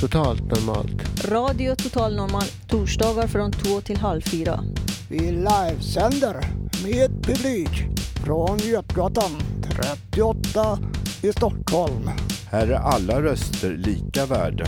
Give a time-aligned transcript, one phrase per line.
[0.00, 1.24] Totalt normalt.
[1.24, 4.60] Radio Total Normal torsdagar från två till halv fyra.
[5.08, 6.36] Vi livesänder
[6.84, 7.84] med publik
[8.24, 9.30] från Götgatan
[9.70, 10.78] 38
[11.22, 12.10] i Stockholm.
[12.50, 14.66] Här är alla röster lika värda.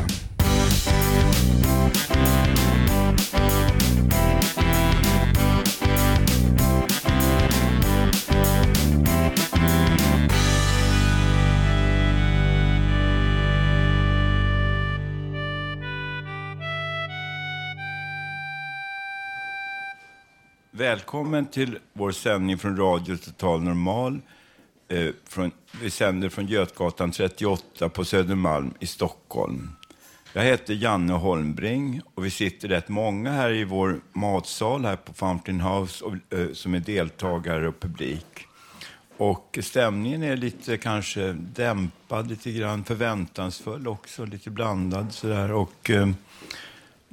[20.76, 24.20] Välkommen till vår sändning från Radio Total Normal.
[24.88, 29.70] Eh, från, vi sänder från Götgatan 38 på Södermalm i Stockholm.
[30.32, 35.12] Jag heter Janne Holmbring och vi sitter rätt många här i vår matsal här på
[35.12, 38.46] Fountain House och, eh, som är deltagare och publik.
[39.16, 45.52] Och stämningen är lite kanske dämpad, lite grann förväntansfull också, lite blandad sådär.
[45.52, 46.08] Och, eh,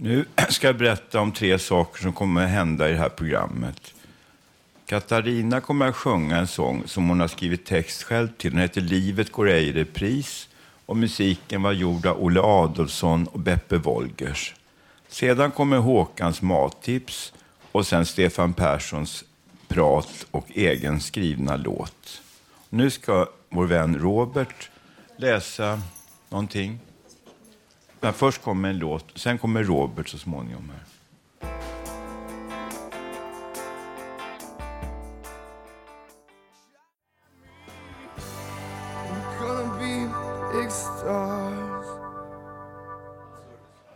[0.02, 3.94] nu ska jag berätta om tre saker som kommer att hända i det här programmet.
[4.86, 8.52] Katarina kommer att sjunga en sång som hon har skrivit text själv till.
[8.52, 10.50] Den heter Livet går ej i repris
[10.86, 14.56] och musiken var gjord av Olle Adolfsson och Beppe Wolgers.
[15.08, 17.34] Sedan kommer Håkans mattips
[17.72, 19.24] och sen Stefan Perssons
[19.68, 22.22] prat och egen skrivna låt.
[22.70, 24.70] Nu ska vår vän Robert
[25.18, 25.82] läsa
[26.30, 26.80] någonting.
[28.02, 30.70] Men först kommer en låt, sen kommer Robert så småningom.
[30.70, 30.92] här.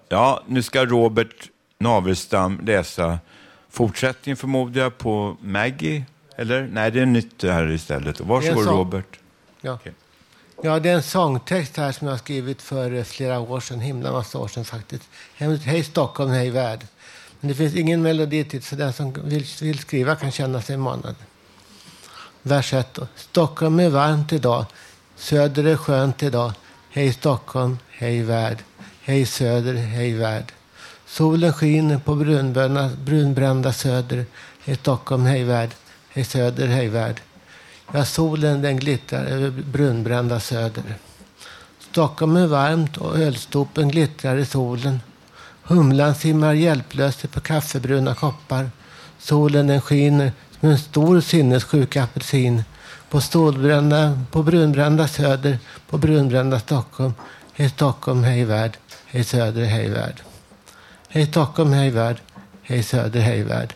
[0.09, 3.19] Ja, nu ska Robert Navelstam läsa
[3.69, 6.05] fortsättningen förmodar jag på Maggie.
[6.37, 6.69] Eller?
[6.71, 8.19] Nej, det är nytt här istället.
[8.19, 8.65] Varsågod.
[8.65, 9.19] Robert.
[9.61, 9.73] Ja.
[9.73, 9.93] Okej
[10.65, 13.79] ja, det är en sångtext här som jag har skrivit för eh, flera år sedan.
[13.79, 15.03] Himla massa år sedan faktiskt.
[15.63, 16.87] Hej Stockholm, hej värld.
[17.39, 20.77] Men det finns ingen melodi till så den som vill, vill skriva kan känna sig
[20.77, 21.15] manad.
[22.41, 23.07] Vers 1 då.
[23.15, 24.65] Stockholm är varmt idag.
[25.15, 26.53] Söder är skönt idag.
[26.91, 28.57] Hej Stockholm, hej värld.
[29.01, 30.53] Hej Söder, hej värld.
[31.05, 34.25] Solen skiner på brunbrända, brunbrända Söder.
[34.65, 35.69] Hej Stockholm, hej värld.
[36.09, 37.21] Hej Söder, hej värld.
[37.91, 40.83] Ja, solen den glittrar över brunbrända Söder.
[41.79, 44.99] Stockholm är varmt och ölstopen glittrar i solen.
[45.63, 48.71] Humlan simmar hjälplöst på kaffebruna koppar.
[49.19, 52.63] Solen den skiner som en stor sinnessjuk apelsin.
[53.09, 55.59] På, stålbrända, på brunbrända Söder,
[55.89, 57.13] på brunbrända Stockholm.
[57.53, 58.77] Hej Stockholm, hej värld.
[59.05, 60.21] Hej Söder, hej värld.
[61.09, 62.21] Hej Stockholm, hej värld.
[62.61, 63.73] Hej Söder, hej värld.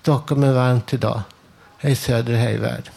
[0.00, 1.22] Stockholm är varmt idag.
[1.78, 2.90] Hej Söder, hej värld.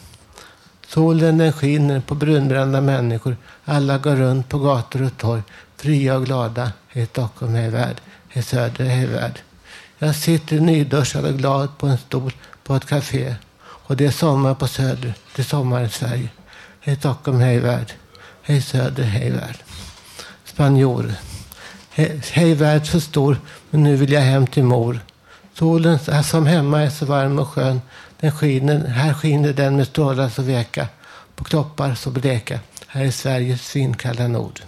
[0.96, 3.36] Solen den skiner på brunbrända människor.
[3.64, 5.42] Alla går runt på gator och torg.
[5.76, 6.72] Fria och glada.
[6.88, 7.96] Hej Stockholm, hej värld.
[8.28, 9.40] Hej Söder, hej värld.
[9.98, 12.32] Jag sitter nyduschad och glad på en stol
[12.64, 13.34] på ett café.
[13.60, 15.14] Och det är sommar på Söder.
[15.34, 16.28] Det är sommar i Sverige.
[16.80, 17.92] Hej Stockholm, hej värld.
[18.42, 19.58] Hej Söder, hej värld.
[20.44, 21.14] Spanjor.
[21.90, 23.38] Hej, hej värld så stor,
[23.70, 25.00] men nu vill jag hem till mor.
[25.54, 27.80] Solen är som hemma är så varm och skön.
[28.26, 30.88] Den skiner, här skiner den med strålar så veka.
[31.36, 32.60] På knoppar så bleka.
[32.86, 34.60] Här är Sveriges svinkalla nord.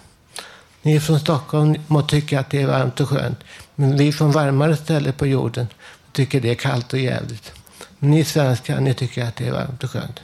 [0.82, 3.38] Ni från Stockholm må tycka att det är varmt och skönt.
[3.74, 5.66] Men vi från varmare ställen på jorden
[6.12, 7.52] tycker det är kallt och jävligt.
[7.98, 10.20] Men ni svenskar, ni tycker att det är varmt och skönt.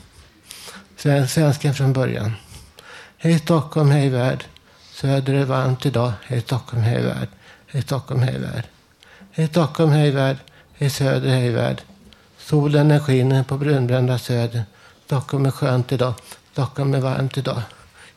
[1.28, 2.33] Svensken från början.
[3.19, 4.45] Hej Stockholm, hej värld.
[4.93, 6.12] Söder är varmt idag.
[6.25, 7.28] Hej Stockholm, hej värld.
[7.66, 8.65] Hej Stockholm, hej värld.
[9.33, 10.36] Hej Stockholm, hej värld.
[10.75, 11.83] Hej Söder, hej värld.
[12.47, 14.65] Solen den skiner på brunbrända Söder.
[15.07, 16.15] Stockholm är skönt idag.
[16.53, 17.63] Stockholm är varmt idag.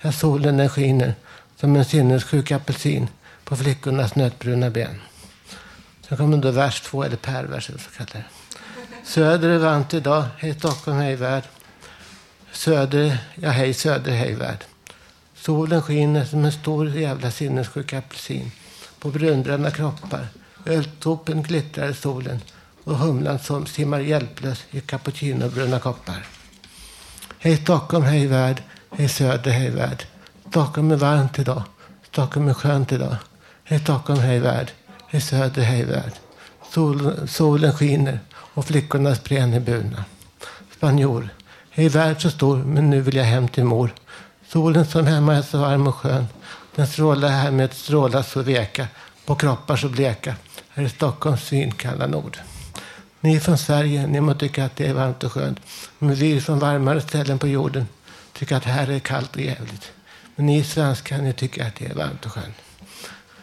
[0.02, 1.16] Ja, solen den skiner
[1.60, 3.08] som en sinnessjuk apelsin
[3.44, 5.02] på flickornas nötbruna ben.
[6.08, 8.24] Sen kommer då vers två, eller pervers eller så kallar det.
[9.04, 10.26] Söder är varmt idag.
[10.38, 11.44] Hej Stockholm, hej värld.
[12.52, 14.64] Söder, ja hej Söder, hej värld.
[15.36, 18.52] Solen skiner som en stor jävla sinnessjuk apelsin
[19.00, 20.28] på brunbrända kroppar.
[20.66, 22.42] Öltopen glittrar i solen
[22.88, 26.26] och humlan som simmar hjälplös i cappuccinobruna koppar.
[27.40, 28.64] Hej Stockholm, hej värld.
[28.92, 30.06] Hej Söder, hej värld.
[30.50, 31.64] Stockholm är varmt idag.
[32.12, 33.16] Stockholm är skönt idag.
[33.64, 34.72] Hej Stockholm, hej värld.
[35.08, 36.12] hej söder, hej värld.
[36.72, 40.06] Sol, solen skiner och flickorna är buna.
[40.78, 41.30] Spanjor,
[41.70, 43.94] hej värld så stor, men nu vill jag hem till mor.
[44.50, 46.28] Solen som hemma är så varm och skön.
[46.76, 48.88] Den strålar här med strålar så veka,
[49.26, 50.36] på kroppar så bleka.
[50.70, 52.38] Här är Stockholms svinkalla nord.
[53.28, 55.60] Ni är från Sverige, ni må tycka att det är varmt och skönt.
[56.00, 57.88] Men vi från varmare ställen på jorden
[58.34, 59.92] tycker att här är kallt och jävligt.
[60.36, 62.56] Men ni svenskar, ni tycker att det är varmt och skönt.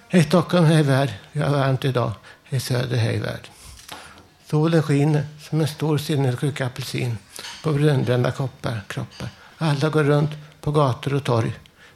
[0.08, 1.12] Hej Stockholm, hej värld.
[1.32, 2.12] Vi har varmt idag.
[2.44, 3.48] Hej söder, hej värld.
[4.50, 7.18] Solen skiner som en stor sinnessjuk apelsin
[7.62, 9.28] på brunbrända koppar, kroppar.
[9.58, 11.52] Alla går runt på gator och torg,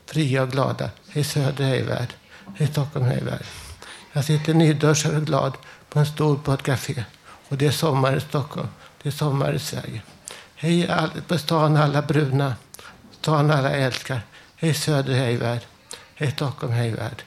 [0.07, 0.91] fria och glada.
[1.09, 2.15] Hej söder, hej värld.
[2.57, 3.47] Hej Stockholm, hej värld.
[4.13, 5.53] Jag sitter nyduschad och glad
[5.89, 7.05] på en stol på ett café.
[7.49, 8.69] Och det är sommar i Stockholm.
[9.03, 10.03] Det är sommar i Sverige.
[10.55, 10.91] Hej
[11.29, 12.55] på stan alla bruna.
[13.11, 14.21] Stan alla älskar.
[14.57, 15.61] Hej söder, hej värld.
[16.15, 17.23] Hej Stockholm, hej värld.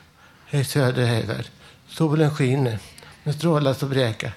[0.45, 1.45] Hej söder, hej värld.
[1.87, 2.79] Solen skiner.
[3.23, 4.31] Den strålar så bräka.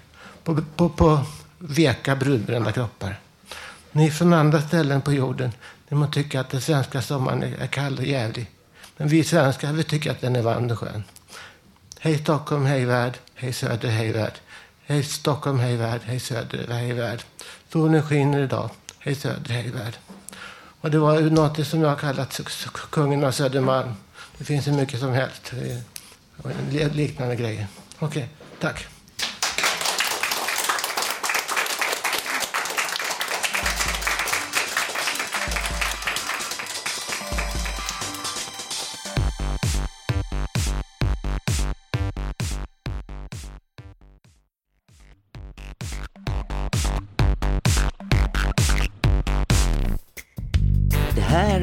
[0.44, 1.20] På, på, på
[1.58, 3.20] veka brunbrända kroppar.
[3.92, 5.52] Ni från andra ställen på jorden,
[5.88, 8.50] ni må tycka att den svenska sommaren är kall och jävlig.
[8.96, 11.04] Men vi svenskar, vi tycker att den är varm och skön.
[11.98, 13.12] Hej Stockholm, hej värld.
[13.34, 14.32] Hej söder, hej värld.
[14.86, 16.00] Hej Stockholm, hej värld.
[16.04, 17.22] Hej söder, hej värld.
[17.72, 18.70] Solen skiner idag.
[18.98, 19.96] Hej söder, hej värld.
[20.80, 22.40] Och det var något som jag har kallat
[22.90, 23.94] kungen av Södermalm.
[24.38, 25.52] Det finns hur mycket som helst.
[26.92, 27.66] Liknande grejer.
[27.98, 28.28] Okej, okay,
[28.60, 28.86] tack.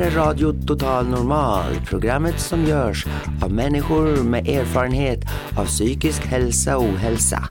[0.02, 3.06] Är Radio Total Normal, programmet som görs
[3.44, 5.20] av människor med erfarenhet
[5.58, 7.50] av psykisk hälsa och ohälsa.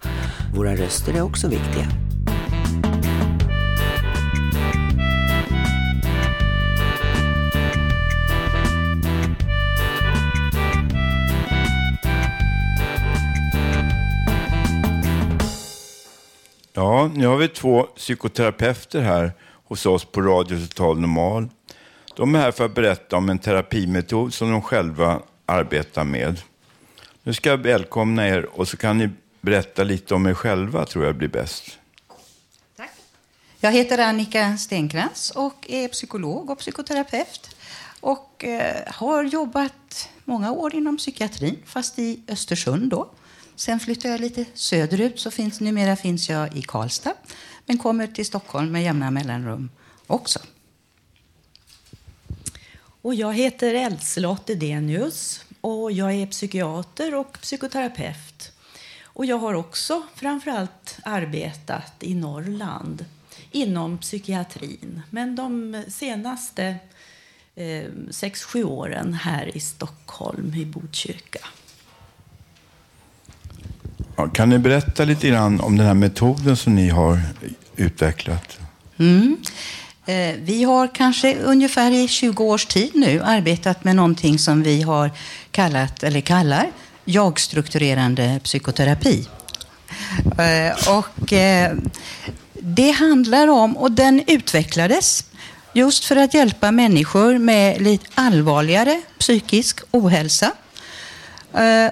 [0.54, 1.86] Våra röster är också viktiga.
[16.72, 19.32] Ja, nu har vi två psykoterapeuter här
[19.64, 21.48] hos oss på Radio Total Normal
[22.16, 26.40] de är här för att berätta om en terapimetod som de själva arbetar med.
[27.22, 29.10] Nu ska jag välkomna er och så kan ni
[29.40, 31.78] berätta lite om er själva, tror jag blir bäst.
[32.76, 32.90] Tack.
[33.60, 37.56] Jag heter Annika Stenkrans och är psykolog och psykoterapeut
[38.00, 43.10] och eh, har jobbat många år inom psykiatrin, fast i Östersund då.
[43.56, 47.14] Sen flyttade jag lite söderut, så finns, numera finns jag i Karlstad,
[47.66, 49.70] men kommer till Stockholm med jämna mellanrum
[50.06, 50.40] också.
[53.02, 58.52] Och jag heter Elselotte Edenius och jag är psykiater och psykoterapeut.
[59.04, 63.04] Och jag har också framförallt arbetat i Norrland
[63.50, 65.02] inom psykiatrin.
[65.10, 66.76] Men de senaste
[67.54, 71.40] eh, sex, sju åren här i Stockholm, i Botkyrka.
[74.16, 77.20] Ja, kan ni berätta lite grann om den här metoden som ni har
[77.76, 78.58] utvecklat?
[78.96, 79.36] Mm.
[80.10, 84.82] Eh, vi har kanske ungefär i 20 års tid nu arbetat med någonting som vi
[84.82, 85.10] har
[85.50, 86.70] kallat, eller kallar,
[87.04, 89.28] jag-strukturerande psykoterapi.
[90.38, 91.72] Eh, och eh,
[92.52, 95.24] det handlar om, och den utvecklades
[95.72, 100.52] just för att hjälpa människor med lite allvarligare psykisk ohälsa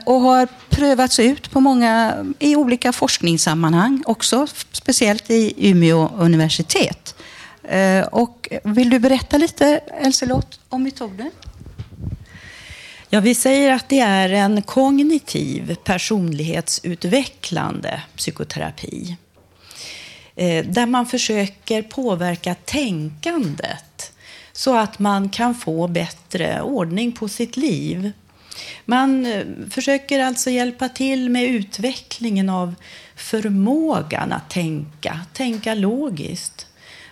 [0.05, 7.15] och har prövats ut på många, i olika forskningssammanhang också, speciellt i Umeå universitet.
[7.69, 11.31] Eh, och vill du berätta lite, Elselott, om metoden?
[13.11, 19.17] Ja, vi säger att det är en kognitiv personlighetsutvecklande psykoterapi.
[20.37, 24.13] Eh, där man försöker påverka tänkandet
[24.53, 28.13] så att man kan få bättre ordning på sitt liv.
[28.85, 32.75] Man eh, försöker alltså hjälpa till med utvecklingen av
[33.17, 36.68] förmågan att tänka, tänka logiskt.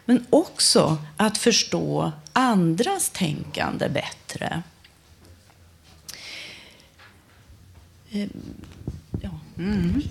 [0.08, 4.62] Men också att förstå andras tänkande bättre.
[8.10, 8.30] Ehm,
[9.22, 9.30] ja.
[9.58, 10.02] Mm.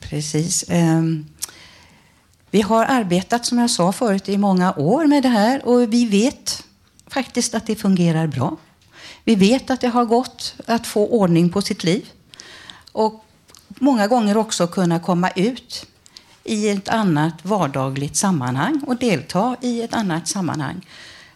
[0.00, 0.64] Precis.
[0.68, 1.26] Ehm,
[2.50, 6.06] vi har arbetat, som jag sa förut, i många år med det här och vi
[6.06, 6.64] vet
[7.06, 8.56] faktiskt att det fungerar bra.
[9.24, 12.10] Vi vet att det har gått att få ordning på sitt liv
[12.92, 13.24] och
[13.68, 15.86] många gånger också kunna komma ut
[16.44, 20.86] i ett annat vardagligt sammanhang och delta i ett annat sammanhang.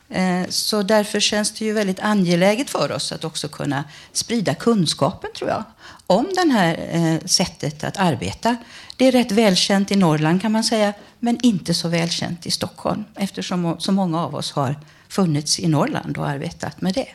[0.08, 5.30] Eh, så därför känns det ju väldigt angeläget för oss att också kunna sprida kunskapen,
[5.36, 5.64] tror jag,
[6.06, 8.56] om det här eh, sättet att arbeta.
[8.96, 13.04] Det är rätt välkänt i Norrland kan man säga, men inte så välkänt i Stockholm
[13.14, 14.76] eftersom så många av oss har
[15.08, 17.08] funnits i Norrland och arbetat med det.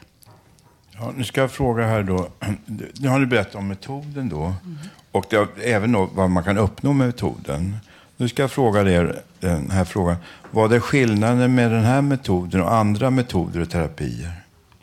[0.92, 2.30] Ja, nu ska jag fråga här då.
[3.00, 4.42] Nu har du berättat om metoden då.
[4.44, 4.78] Mm.
[5.12, 7.78] Och det, även då vad man kan uppnå med metoden.
[8.18, 10.16] Nu ska jag fråga er den här frågan.
[10.52, 14.32] Vad är skillnaden med den här metoden och andra metoder och terapier?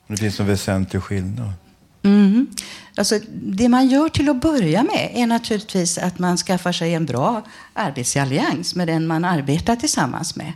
[0.07, 1.53] Det finns en väsentlig skillnad.
[2.03, 2.47] Mm.
[2.97, 7.07] Alltså, det man gör till att börja med är naturligtvis att man skaffar sig en
[7.07, 7.43] bra
[7.73, 10.53] arbetsallians med den man arbetar tillsammans med.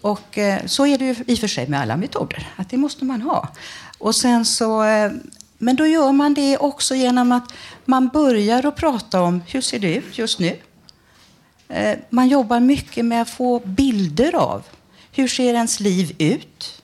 [0.00, 2.76] Och eh, så är det ju i och för sig med alla metoder, att det
[2.76, 3.48] måste man ha.
[3.98, 5.12] Och sen så, eh,
[5.62, 7.52] men då gör man det också genom att
[7.84, 10.56] man börjar att prata om hur ser det ut just nu?
[11.68, 14.62] Eh, man jobbar mycket med att få bilder av
[15.12, 16.82] hur ser ens liv ut?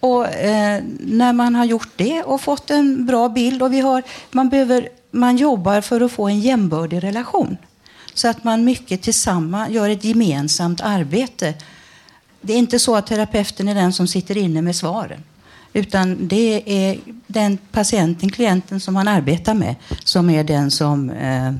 [0.00, 4.02] Och eh, när man har gjort det och fått en bra bild och vi har,
[4.30, 7.56] man, behöver, man jobbar för att få en jämbördig relation.
[8.14, 11.54] Så att man mycket tillsammans gör ett gemensamt arbete.
[12.40, 15.24] Det är inte så att terapeuten är den som sitter inne med svaren.
[15.78, 21.52] Utan det är den patienten, klienten som man arbetar med som är den som, eh,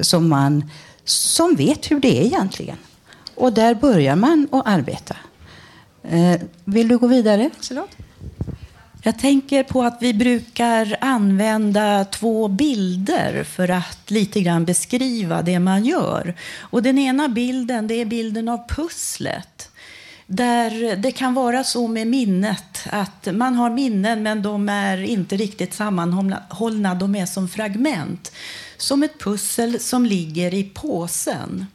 [0.00, 0.70] som man
[1.04, 2.76] som vet hur det är egentligen.
[3.34, 5.16] Och där börjar man att arbeta.
[6.02, 7.96] Eh, vill du gå vidare, Charlotte?
[9.02, 15.58] Jag tänker på att vi brukar använda två bilder för att lite grann beskriva det
[15.58, 16.34] man gör.
[16.58, 19.69] Och den ena bilden det är bilden av pusslet.
[20.32, 25.36] Där det kan vara så med minnet att man har minnen men de är inte
[25.36, 28.32] riktigt sammanhållna, de är som fragment
[28.76, 31.66] som ett pussel som ligger i påsen.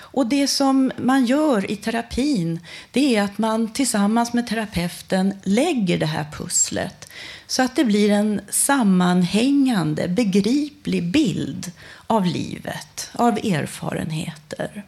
[0.00, 2.60] Och det som man gör i terapin
[2.92, 7.10] det är att man tillsammans med terapeuten lägger det här pusslet
[7.46, 11.72] så att det blir en sammanhängande, begriplig bild
[12.06, 14.84] av livet, av erfarenheter.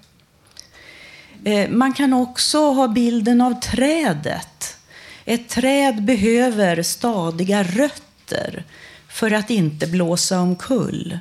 [1.45, 4.77] Eh, man kan också ha bilden av trädet.
[5.25, 8.65] Ett träd behöver stadiga rötter
[9.09, 11.19] för att inte blåsa omkull.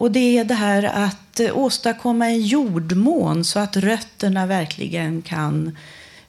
[0.00, 5.76] Och det är det här att eh, åstadkomma en jordmån så att rötterna verkligen kan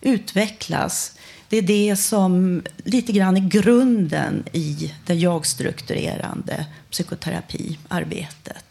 [0.01, 1.13] utvecklas.
[1.49, 8.70] Det är det som lite grann är grunden i det jagstrukturerande psykoterapiarbetet.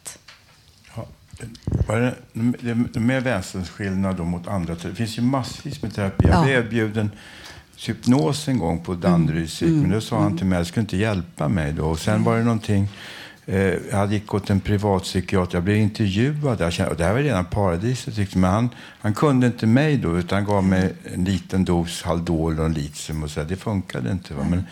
[1.86, 6.28] Det, det är vänsterskillnad mot andra Det finns ju massvis med terapi.
[6.28, 7.10] Jag blev erbjuden
[7.86, 9.80] hypnos en gång på Danderyds mm.
[9.80, 11.72] men då sa han till mig att det skulle inte hjälpa mig.
[11.72, 11.84] Då.
[11.84, 12.88] Och sen var det någonting
[13.50, 15.56] Eh, jag hade gick åt en privatpsykiater.
[15.56, 16.60] Jag blev intervjuad.
[16.60, 18.14] Jag kände, och det här var redan paradiset.
[18.14, 18.68] Tyckte, men han,
[19.00, 23.22] han kunde inte mig då, utan gav mig en liten dos Haldol och litium.
[23.22, 23.42] Och så.
[23.42, 24.34] Det funkade inte.
[24.34, 24.46] Va?
[24.50, 24.64] Men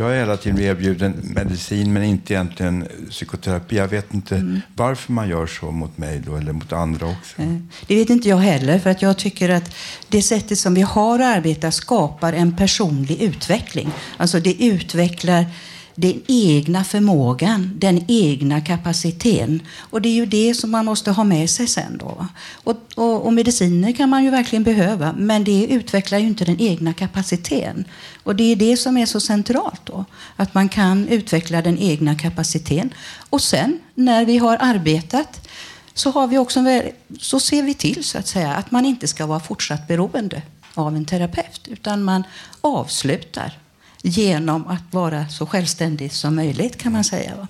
[0.00, 3.76] jag har hela tiden erbjuden medicin, men inte egentligen psykoterapi.
[3.76, 4.60] Jag vet inte mm.
[4.76, 7.42] varför man gör så mot mig då, eller mot andra också.
[7.86, 9.74] Det vet inte jag heller, för att jag tycker att
[10.08, 13.92] det sättet som vi har att arbeta skapar en personlig utveckling.
[14.16, 15.46] Alltså det utvecklar
[16.00, 19.62] den egna förmågan, den egna kapaciteten.
[19.78, 21.98] Och det är ju det som man måste ha med sig sen.
[21.98, 22.26] Då.
[22.52, 26.60] Och, och, och mediciner kan man ju verkligen behöva, men det utvecklar ju inte den
[26.60, 27.84] egna kapaciteten.
[28.22, 30.04] Och det är det som är så centralt då,
[30.36, 32.94] att man kan utveckla den egna kapaciteten.
[33.30, 35.48] Och sen när vi har arbetat
[35.94, 36.64] så, har vi också,
[37.20, 40.42] så ser vi till så att säga att man inte ska vara fortsatt beroende
[40.74, 42.22] av en terapeut, utan man
[42.60, 43.58] avslutar
[44.02, 47.48] genom att vara så självständig som möjligt kan man säga.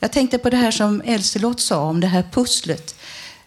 [0.00, 2.94] Jag tänkte på det här som Elselott sa om det här pusslet.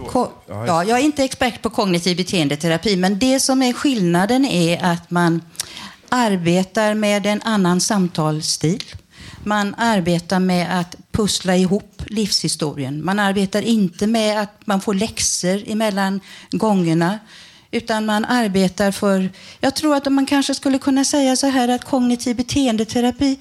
[0.08, 4.84] Ko ja, jag är inte expert på kognitiv beteendeterapi, men det som är skillnaden är
[4.84, 5.42] att man
[6.08, 8.82] arbetar med en annan samtalsstil.
[9.44, 13.04] Man arbetar med att pussla ihop livshistorien.
[13.04, 16.20] Man arbetar inte med att man får läxor emellan
[16.50, 17.18] gångerna.
[17.70, 19.30] Utan man arbetar för...
[19.60, 23.38] Jag tror att man kanske skulle kunna säga så här att kognitiv beteendeterapi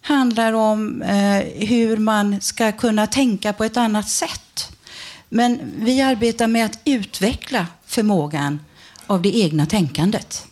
[0.00, 4.72] handlar om eh, hur man ska kunna tänka på ett annat sätt.
[5.28, 8.60] Men vi arbetar med att utveckla förmågan
[9.06, 10.46] av det egna tänkandet.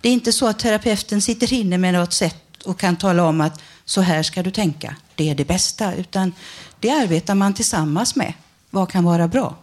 [0.00, 3.40] Det är inte så att terapeuten sitter inne med något sätt och kan tala om
[3.40, 5.94] att så här ska du tänka, det är det bästa.
[5.94, 6.32] Utan
[6.80, 8.32] det arbetar man tillsammans med.
[8.70, 9.56] Vad kan vara bra?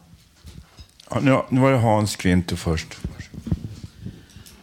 [1.10, 2.88] Ja, nu var det Hans Kvinto först.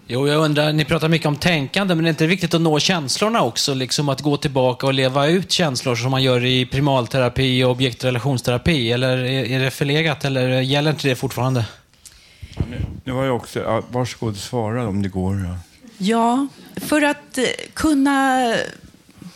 [0.07, 2.81] Jo, jag undrar, ni pratar mycket om tänkande, men är det inte viktigt att nå
[2.81, 3.75] känslorna också?
[3.75, 8.93] Liksom att gå tillbaka och leva ut känslor som man gör i primalterapi och objektrelationsterapi?
[8.93, 11.65] Eller är det förlegat, eller gäller inte det fortfarande?
[13.05, 15.45] Nu, har jag också, varsågod svara om det går.
[15.47, 15.57] Ja.
[15.99, 18.55] ja, för att eh, kunna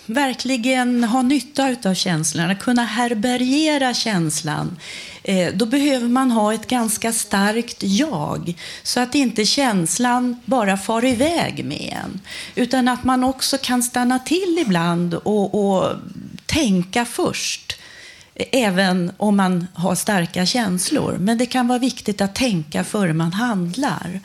[0.07, 4.77] verkligen ha nytta av känslorna, kunna härbärgera känslan,
[5.23, 8.55] eh, då behöver man ha ett ganska starkt jag.
[8.83, 12.21] Så att inte känslan bara far iväg med en.
[12.55, 15.93] Utan att man också kan stanna till ibland och, och
[16.47, 17.79] tänka först.
[18.53, 21.17] Även om man har starka känslor.
[21.21, 24.21] Men det kan vara viktigt att tänka före man handlar.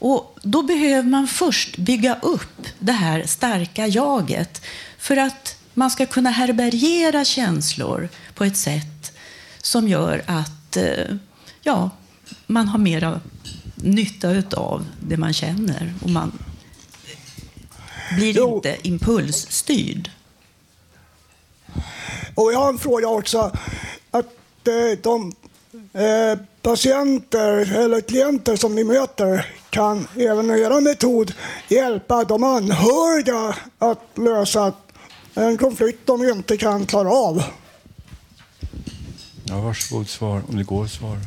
[0.00, 4.62] Och Då behöver man först bygga upp det här starka jaget
[5.00, 9.12] för att man ska kunna härbärgera känslor på ett sätt
[9.62, 11.16] som gör att eh,
[11.62, 11.90] ja,
[12.46, 13.20] man har mera
[13.74, 16.32] nytta av det man känner och man
[18.16, 18.56] blir jo.
[18.56, 20.10] inte impulsstyrd.
[22.34, 23.52] Och jag har en fråga också.
[24.10, 25.32] Att eh, de
[25.92, 31.34] eh, patienter eller klienter som ni möter kan även med er metod
[31.68, 34.72] hjälpa de anhöriga att lösa
[35.48, 37.42] en konflikt de inte kan klara av.
[39.44, 41.18] Ja, varsågod svar, om det går att svara.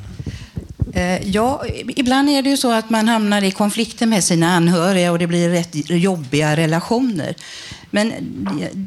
[0.93, 5.11] Eh, ja, ibland är det ju så att man hamnar i konflikter med sina anhöriga
[5.11, 7.35] och det blir rätt jobbiga relationer.
[7.91, 8.13] Men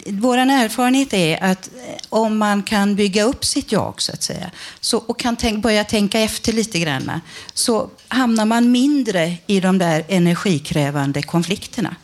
[0.07, 1.71] vår erfarenhet är att
[2.09, 5.85] om man kan bygga upp sitt jag så att säga så, och kan tänk, börja
[5.85, 7.21] tänka efter lite grann
[7.55, 11.97] så hamnar man mindre i de där energikrävande konflikterna.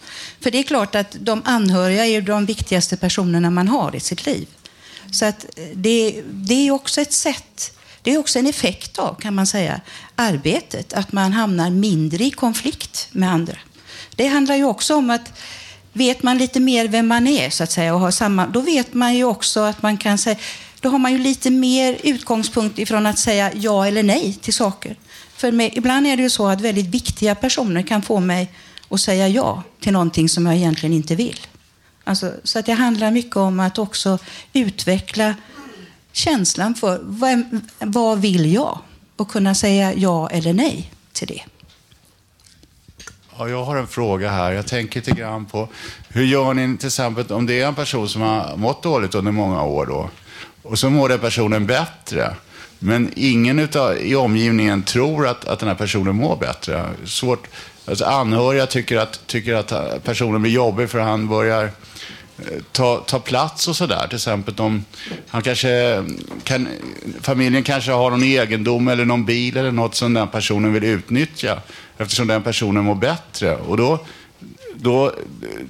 [0.42, 4.26] För det är klart att de anhöriga är de viktigaste personerna man har i sitt
[4.26, 4.46] liv.
[5.11, 9.14] Så att eh, det, det är också ett sätt det är också en effekt av,
[9.14, 9.81] kan man säga,
[10.16, 10.92] arbetet.
[10.92, 13.57] Att man hamnar mindre i konflikt med andra.
[14.14, 15.40] Det handlar ju också om att
[15.92, 18.94] vet man lite mer vem man är, så att säga, och har samma, då vet
[18.94, 20.37] man ju också att man kan säga,
[20.81, 24.96] då har man ju lite mer utgångspunkt ifrån att säga ja eller nej till saker.
[25.37, 28.50] För mig, ibland är det ju så att väldigt viktiga personer kan få mig
[28.92, 31.40] och säga ja till någonting som jag egentligen inte vill.
[32.05, 34.18] Alltså, så att det handlar mycket om att också
[34.52, 35.35] utveckla
[36.12, 38.78] känslan för vad, vad vill jag?
[39.16, 41.42] Och kunna säga ja eller nej till det.
[43.38, 44.52] Ja, jag har en fråga här.
[44.52, 45.68] Jag tänker lite grann på
[46.09, 49.33] hur gör ni till exempel om det är en person som har mått dåligt under
[49.33, 50.11] många år då
[50.62, 52.37] och så mår den personen bättre.
[52.78, 56.90] Men ingen utav, i omgivningen tror att, att den här personen mår bättre.
[57.05, 57.48] Svårt,
[57.87, 61.71] alltså anhöriga tycker att, tycker att eh, personen blir jobbig för han börjar eh,
[62.73, 64.07] ta, ta plats och sådär.
[64.07, 64.85] Till exempel om
[65.29, 66.05] han kanske
[66.45, 66.68] kan,
[67.21, 71.59] familjen kanske har någon egendom eller någon bil eller något som den personen vill utnyttja
[71.99, 73.57] eftersom den personen mår bättre.
[73.57, 73.99] Och då,
[74.83, 75.12] då,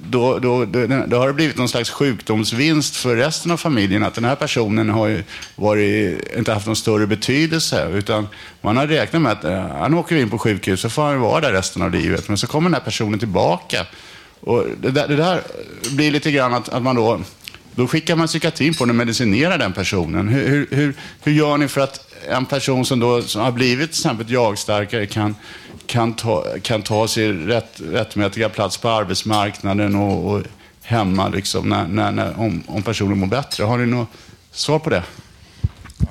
[0.09, 4.13] då, då, då, då har det blivit någon slags sjukdomsvinst för resten av familjen att
[4.13, 5.23] den här personen har ju
[5.55, 8.27] varit, inte haft någon större betydelse utan
[8.61, 11.41] man har räknat med att eh, han åker in på sjukhus så får han vara
[11.41, 12.27] där resten av livet.
[12.27, 13.85] Men så kommer den här personen tillbaka
[14.39, 15.41] och det, där, det där
[15.91, 17.21] blir lite grann att, att man då,
[17.75, 20.27] då skickar man psykiatrin på den och medicinerar den personen.
[20.27, 23.91] Hur, hur, hur, hur gör ni för att en person som då som har blivit
[23.91, 25.35] till exempel jag-starkare kan,
[25.87, 30.41] kan, ta, kan ta sig rätt, rättmätiga plats på arbetsmarknaden och, och
[30.83, 33.63] hemma liksom, när, när, när, om, om personen mår bättre?
[33.63, 34.07] Har ni något
[34.51, 35.03] svar på det?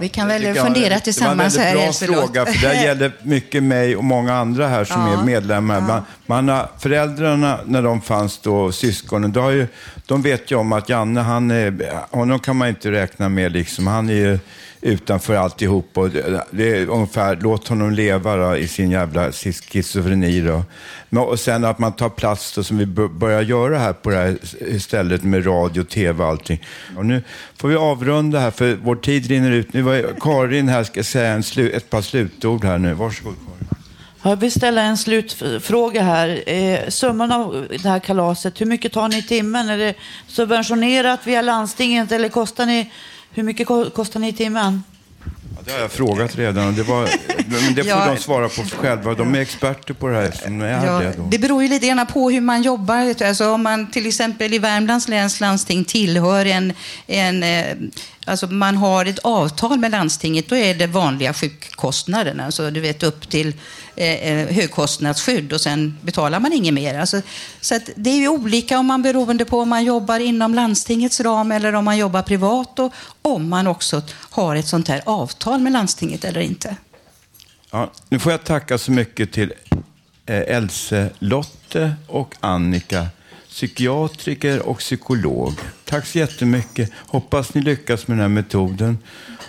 [0.01, 1.73] Vi kan väl fundera tillsammans Det var här.
[1.73, 2.25] en väldigt bra förlåt.
[2.27, 5.21] fråga, för det här gäller mycket mig och många andra här som Ja.
[5.21, 5.81] är medlemmar.
[5.81, 9.67] Man, man har, föräldrarna, när de fanns då, syskonen, då har ju,
[10.07, 13.53] de vet ju om att Janne, han är, honom kan man inte räkna med.
[13.53, 13.87] Liksom.
[13.87, 14.39] Han är ju
[14.83, 15.99] utanför alltihop.
[15.99, 20.41] Och det, det är ungefär, låt honom leva då, i sin jävla schizofreni.
[20.41, 20.63] Då.
[21.09, 24.17] Men, och sen att man tar plats då, som vi börjar göra här på det
[24.17, 26.65] här stället med radio, tv och allting.
[26.97, 27.23] Och nu
[27.57, 29.73] får vi avrunda här för vår tid rinner ut.
[29.73, 32.95] Nu var Karin här ska säga en slu, ett par slutord här nu.
[32.95, 33.83] Varsågod Karin.
[34.25, 36.43] Jag vill ställa en slutfråga här.
[36.47, 39.69] Eh, summan av det här kalaset, hur mycket tar ni i timmen?
[39.69, 39.95] Är det
[40.27, 42.91] subventionerat via landstinget eller kostar ni,
[43.33, 44.83] hur mycket ko- kostar ni i timmen?
[45.57, 46.75] Ja, det har jag frågat redan.
[46.75, 47.09] Det, var,
[47.75, 48.13] det får Ja.
[48.15, 49.15] de svara på själva.
[49.15, 51.13] De är experter på det här eftersom de är Ja, det.
[51.17, 51.29] Då.
[51.31, 53.15] det beror ju lite grann på hur man jobbar.
[53.25, 56.73] Alltså om man till exempel i Värmlands läns landsting tillhör en,
[57.07, 57.65] en eh,
[58.27, 62.45] alltså man har ett avtal med landstinget, då är det vanliga sjukkostnaderna.
[62.45, 63.55] Alltså du vet upp till
[63.97, 66.99] eh, eh, högkostnadsskydd och sen betalar man inget mer.
[66.99, 67.23] Alltså,
[67.61, 71.21] så att det är ju olika om man beroende på om man jobbar inom landstingets
[71.21, 75.61] ram eller om man jobbar privat och om man också har ett sånt här avtal
[75.61, 76.77] med landstinget eller inte.
[77.71, 79.53] Ja, nu får jag tacka så mycket till
[80.27, 83.07] eh, Else, Lotte och Annika,
[83.53, 85.53] psykiatriker och psykolog.
[85.85, 86.91] Tack så jättemycket.
[86.95, 88.99] Hoppas ni lyckas med den här metoden.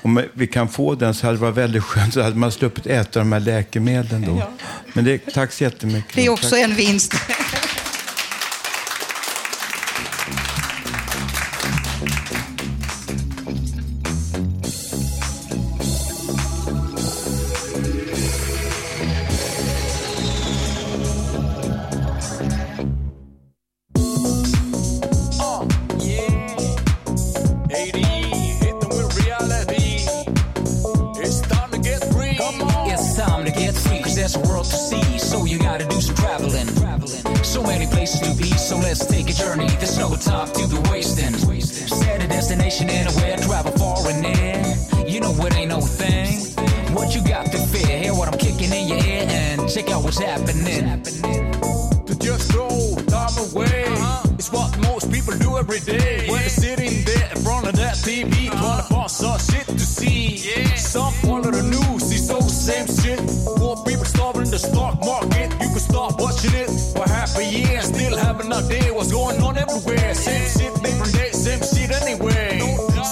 [0.01, 2.13] Om vi kan få den så hade det varit väldigt skönt.
[2.13, 4.43] Så hade man sluppit äta de här läkemedlen då.
[4.93, 6.15] Men det, tack så jättemycket.
[6.15, 6.59] Det är också tack.
[6.59, 7.13] en vinst.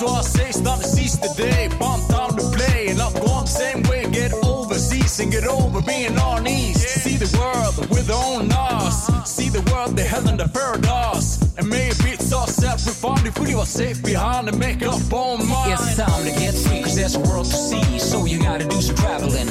[0.02, 1.70] So I say it's time to seize the day.
[1.78, 4.10] Bomb time to play and I'm going the same way.
[4.10, 6.82] Get overseas and get over being on east.
[7.04, 9.08] See the world with our own eyes.
[9.08, 9.24] Uh-huh.
[9.26, 10.50] See the world they held under
[10.90, 11.56] us.
[11.56, 15.74] And maybe it's all self-refined if we were safe behind and make up our mind.
[15.74, 18.00] It's time to get free, cause there's a world to see.
[18.00, 19.50] So you gotta do some traveling.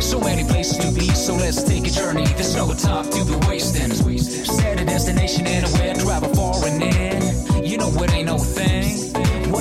[0.00, 2.26] So many places to be, so let's take a journey.
[2.34, 3.92] There's no time to be wasting.
[4.44, 7.62] Set a destination anywhere, travel far and near.
[7.62, 8.77] You know it ain't no thing.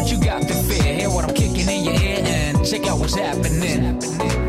[0.08, 0.94] What you got to fear?
[0.96, 4.00] Hear what I'm kicking in your ear and check out what's happening.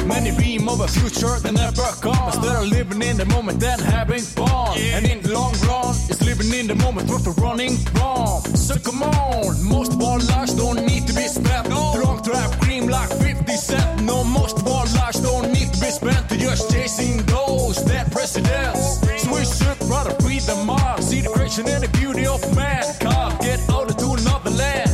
[0.07, 2.37] Many dream of a future that never comes.
[2.37, 4.79] Instead of living in the moment and having fun.
[4.79, 8.44] And in the long run, it's living in the moment worth of running wrong.
[8.55, 11.68] So come on, most of our lives don't need to be spent.
[11.71, 11.92] No.
[12.05, 14.05] Long to cream like 50 cent.
[14.05, 18.12] No, most of our lives don't need to be spent to just chasing those dead
[18.12, 19.01] presidents.
[19.21, 23.40] So we should rather free the mind, see the creation and the beauty of mankind.
[23.40, 24.88] Get out to another land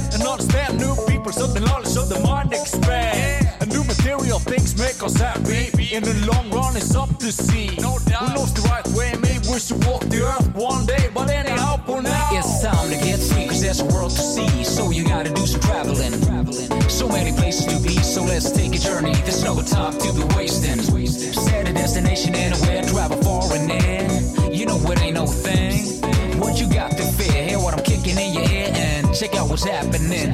[1.47, 3.49] so the knowledge of the mind expand.
[3.61, 5.71] And new material things make us happy.
[5.95, 7.77] In the long run, it's up to see.
[7.81, 8.29] No doubt.
[8.29, 9.13] Who knows the right way?
[9.21, 11.11] Maybe we should walk the earth one day.
[11.13, 14.65] But anyhow, for now, It's time to get free, cause there's a world to see.
[14.65, 16.13] So you gotta do some traveling.
[16.89, 19.15] So many places to be, so let's take a journey.
[19.27, 20.81] There's no time to be wasting.
[21.45, 24.53] Set a destination anywhere, travel far and in.
[24.53, 26.01] You know it ain't no thing.
[26.41, 27.43] What you got to fear?
[27.49, 28.44] Hear what I'm kicking in your
[29.27, 30.31] check out what's happening.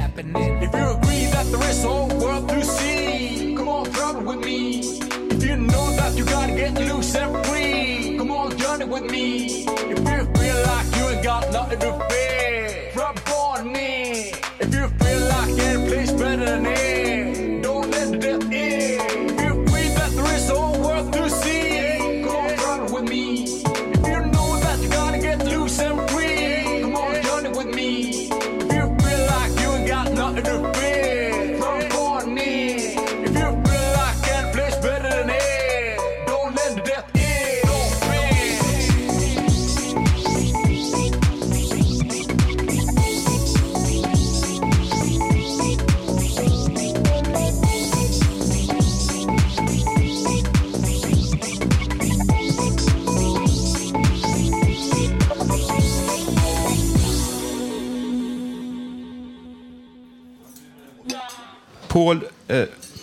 [0.62, 4.80] If you agree that there is whole world to see, come on, travel with me.
[4.80, 9.64] If you know that you gotta get loose and free, come on, journey with me.
[9.66, 12.39] If you feel like you ain't got nothing to fear,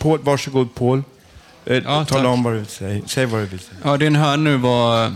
[0.07, 1.03] Paul, varsågod Paul.
[1.65, 3.01] Eh, Ja, tala om vad du säga.
[3.07, 3.77] Säg vad du vill säga.
[3.83, 5.13] Ja, det ni hör nu var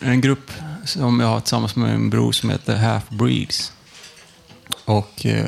[0.00, 0.52] en grupp
[0.84, 3.72] som jag har tillsammans med min bror som heter Half Breeds.
[4.84, 5.44] Och eh,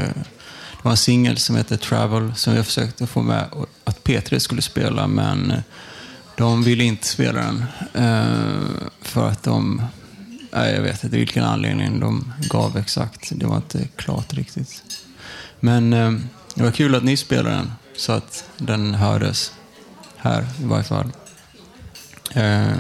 [0.73, 3.45] det var en singel som heter Travel som jag försökte få med
[3.85, 5.59] att P3 skulle spela, men eh,
[6.37, 7.65] de ville inte spela den.
[7.95, 8.63] Eh,
[9.03, 9.83] för att de,
[10.53, 13.33] nej, jag vet inte vilken anledning de gav exakt.
[13.35, 14.83] Det var inte klart riktigt.
[15.61, 16.13] Men eh,
[16.55, 19.53] det var kul att ni spelade den, så att den hördes
[20.17, 21.13] här i varje fall.
[22.35, 22.77] Eh,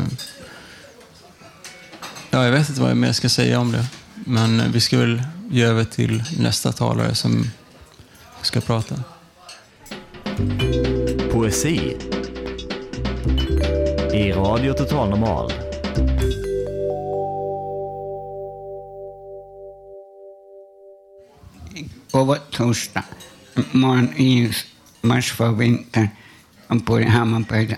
[2.30, 3.86] ja, jag vet inte vad jag mer ska säga om det.
[4.14, 7.50] Men vi ska väl ge över till nästa talare som
[8.42, 8.94] ska prata.
[11.32, 11.96] Poesi
[14.12, 15.52] i Radio Total Normal.
[22.12, 23.04] Och var torsdag
[23.72, 24.52] morgon i
[25.00, 26.08] mars för vinter
[26.66, 27.76] och på Hammarberg.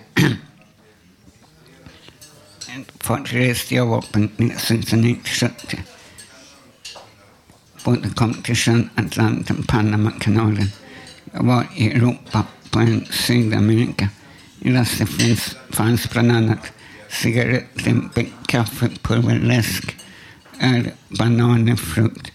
[3.00, 5.80] Först reste jag upp 1970.
[7.84, 10.68] Både kom till sjön Atlanten, Panamakanalen.
[11.32, 14.08] Jag var i Europa, på en Sydamerika.
[14.60, 16.72] I lasten finns, fanns bland annat
[17.08, 19.96] cigarettlimper, kaffe, pulver, läsk,
[20.60, 22.32] öl, bananer, frukt,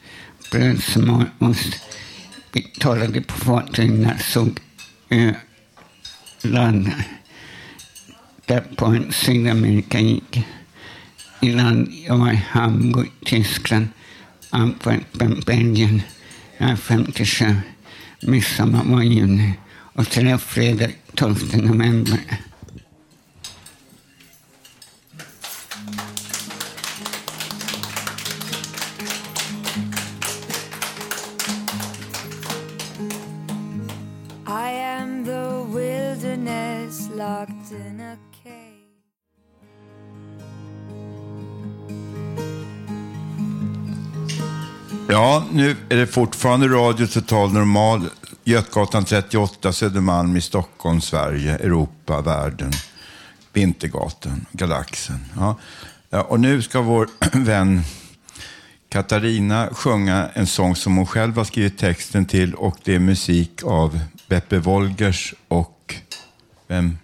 [0.52, 1.80] bröd, smör, ost.
[2.52, 4.67] Vi talade på fartyg när såg ö,
[5.10, 5.34] Eh,
[6.41, 6.91] land
[8.46, 10.46] där på en Sydamerika gick.
[11.41, 13.88] I land, jag var i Hamburg, Tyskland,
[14.50, 16.02] Antwerpen, Belgien.
[16.58, 17.56] Jag är 57.
[18.22, 22.20] Midsommar var i juni och till fredag 12 november.
[45.52, 48.10] Nu är det fortfarande Radio Total Normal.
[48.44, 52.72] Götgatan 38, Södermalm i Stockholm, Sverige, Europa, världen,
[53.54, 55.20] Vintergatan, Galaxen.
[55.36, 55.58] Ja.
[56.22, 57.82] Och nu ska vår vän
[58.90, 63.64] Katarina sjunga en sång som hon själv har skrivit texten till och det är musik
[63.64, 65.96] av Beppe Wolgers och
[66.68, 66.98] vem?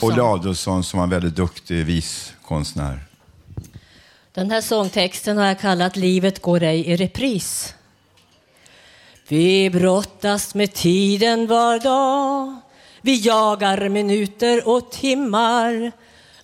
[0.00, 3.00] Olle Adolfsson som var en väldigt duktig viskonstnär.
[4.34, 7.74] Den här sångtexten har jag kallat Livet går ej i repris.
[9.28, 12.56] Vi brottas med tiden var dag.
[13.00, 15.92] Vi jagar minuter och timmar.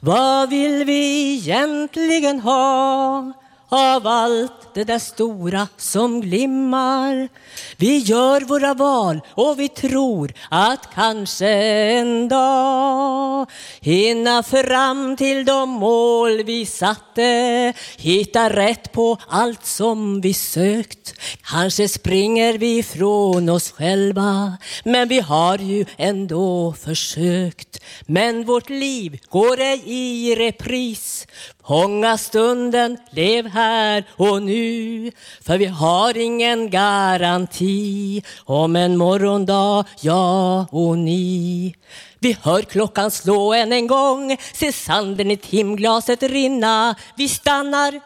[0.01, 3.33] Vad vill vi egentligen ha
[3.71, 7.29] av allt det där stora som glimmar?
[7.77, 13.47] Vi gör våra val och vi tror att kanske en dag
[13.81, 17.73] hinna fram till de mål vi satte.
[17.97, 21.15] Hitta rätt på allt som vi sökt.
[21.43, 27.81] Kanske springer vi ifrån oss själva men vi har ju ändå försökt.
[28.07, 31.27] Men vårt liv går ej i repris.
[31.71, 40.67] Fånga stunden, lev här och nu För vi har ingen garanti om en morgondag, ja
[40.71, 41.75] och ni
[42.19, 46.95] vi hör klockan slå än en gång, ser sanden i timglaset rinna.
[47.17, 48.01] Vi stannar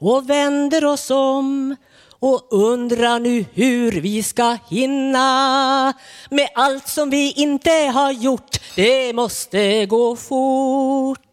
[0.00, 1.76] och vänder oss om
[2.18, 5.92] och undrar nu hur vi ska hinna
[6.30, 8.58] med allt som vi inte har gjort.
[8.76, 11.25] Det måste gå fort.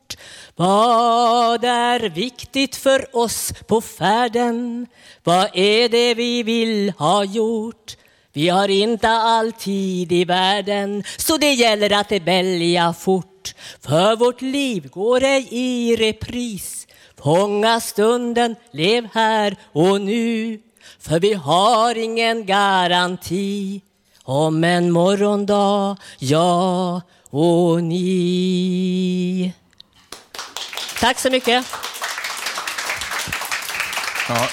[0.56, 4.88] Vad är viktigt för oss på färden?
[5.24, 7.98] Vad är det vi vill ha gjort?
[8.34, 13.56] Vi har inte all tid i världen så det gäller att välja fort.
[13.82, 16.88] För vårt liv går ej i repris.
[17.18, 20.60] Fånga stunden, lev här och nu.
[21.00, 23.82] För vi har ingen garanti
[24.24, 29.54] om en morgondag, ja och ni.
[31.04, 31.66] Tack så mycket.
[34.30, 34.48] Ja,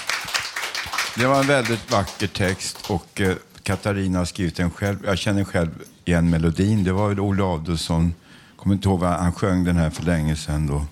[1.16, 4.98] det var en väldigt vacker text och eh, Katarina har skrivit den själv.
[5.04, 5.70] Jag känner själv
[6.04, 6.84] igen melodin.
[6.84, 8.14] Det var väl Olle Adolfsson.
[8.56, 10.84] Kommer inte ihåg vad han sjöng den här för länge sedan då.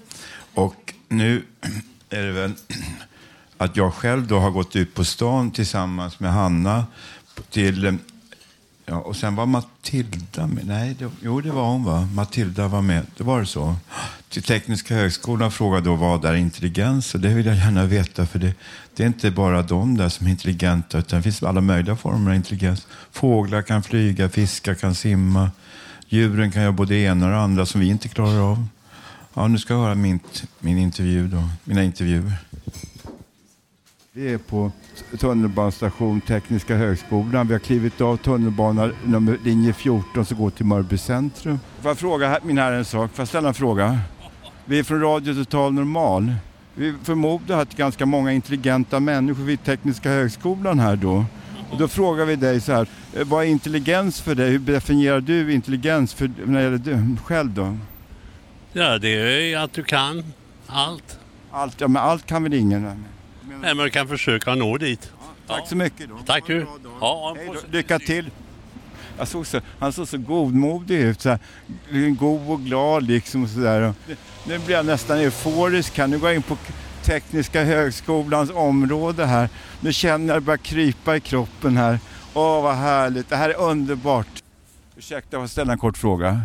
[0.54, 1.44] Och nu
[2.10, 2.54] är det väl
[3.58, 6.86] att jag själv då har gått ut på stan tillsammans med Hanna
[7.50, 7.92] till eh,
[8.88, 10.66] Ja, och sen var Matilda med.
[10.66, 12.08] Nej, det, jo det var hon va?
[12.14, 13.06] Matilda var med.
[13.16, 13.76] Det var det så?
[14.28, 17.14] till Tekniska högskolan frågade då vad är intelligens?
[17.14, 18.54] Och det vill jag gärna veta för det,
[18.96, 22.30] det är inte bara de där som är intelligenta utan det finns alla möjliga former
[22.30, 22.86] av intelligens.
[23.10, 25.50] Fåglar kan flyga, fiskar kan simma,
[26.08, 28.66] djuren kan göra både det ena och det andra som vi inte klarar av.
[29.34, 30.20] Ja, nu ska jag höra min,
[30.58, 32.32] min intervju då, mina intervjuer.
[34.18, 34.72] Vi är på
[35.18, 37.46] tunnelbanestation Tekniska högskolan.
[37.46, 41.60] Vi har klivit av tunnelbana nummer linje 14 som går till Mörby centrum.
[41.80, 43.10] Får jag fråga min herre en sak?
[43.14, 43.98] Får jag ställa en fråga?
[44.64, 46.32] Vi är från Radio Total Normal.
[46.74, 51.24] Vi förmodar att ganska många intelligenta människor vid Tekniska högskolan här då.
[51.70, 54.50] Och då frågar vi dig så här, eh, vad är intelligens för dig?
[54.50, 57.76] Hur definierar du intelligens för, när det gäller du själv då?
[58.72, 59.08] Ja, det
[59.52, 60.24] är att du kan
[60.66, 61.18] allt.
[61.50, 63.04] Allt, ja men allt kan väl ingen?
[63.62, 65.12] Nej, men du kan försöka nå dit.
[65.46, 66.18] Tack så mycket då.
[66.26, 66.66] Tack du.
[67.00, 67.36] Ja.
[67.70, 68.30] Lycka till.
[69.18, 71.38] Jag såg så, han såg så godmodig ut, så här,
[72.14, 73.42] god och glad liksom.
[73.42, 73.82] Och så där.
[73.82, 73.94] Och
[74.46, 76.06] Nu blir jag nästan euforisk här.
[76.06, 76.56] Nu går jag in på
[77.02, 79.48] Tekniska högskolans område här.
[79.80, 81.98] Nu känner jag det börjar krypa i kroppen här.
[82.34, 83.28] Åh, vad härligt.
[83.28, 84.42] Det här är underbart.
[84.96, 86.42] Ursäkta, jag får ställa en kort fråga.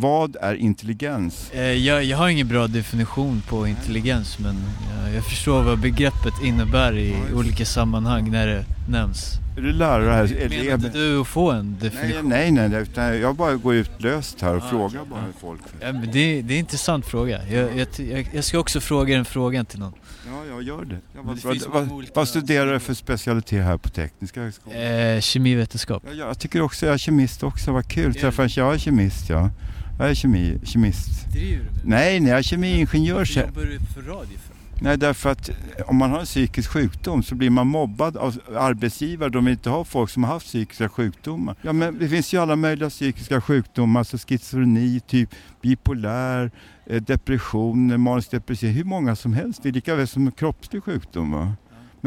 [0.00, 1.50] Vad är intelligens?
[1.50, 4.56] Eh, Jag, jag har ingen bra definition på intelligens men
[5.04, 9.32] jag, jag förstår vad begreppet innebär i olika sammanhang när det nämns.
[9.56, 10.72] Är du lärare här?
[10.74, 12.28] Inte du att få en definition?
[12.28, 15.60] nej, nej, nej, utan jag bara går ut löst här och Ah, frågar bara folk.
[15.80, 17.40] Ja, men det, det är en intressant fråga.
[17.48, 19.92] Jag, jag, jag, jag ska också fråga den frågan till någon.
[20.26, 20.98] Ja, jag gör det.
[21.14, 24.78] Ja, vad, det vad, olika vad studerar du för specialitet här på Tekniska högskolan?
[24.82, 26.02] Eh, kemivetenskap.
[26.06, 28.14] Ja, jag tycker också jag är kemist också, vad kul.
[28.14, 29.50] Träffa en jag är kemist, ja.
[29.98, 31.32] Jag är kemi, kemist.
[31.32, 33.24] Driver du med Nej, nej, jag är kemiingenjör.
[33.24, 34.54] så- Jobbar du för radio för?
[34.82, 35.50] Nej, därför att
[35.86, 39.28] om man har en psykisk sjukdom så blir man mobbad av arbetsgivare.
[39.30, 41.56] De vill inte ha folk som har haft psykiska sjukdomar.
[41.62, 45.30] Ja, men det finns ju alla möjliga psykiska sjukdomar, alltså schizofreni, typ
[45.62, 46.50] bipolär,
[46.86, 48.70] eh, depression, manisk depression.
[48.70, 49.62] Hur många som helst.
[49.62, 51.32] Det är lika väl som en kroppslig sjukdom.
[51.32, 51.52] Va?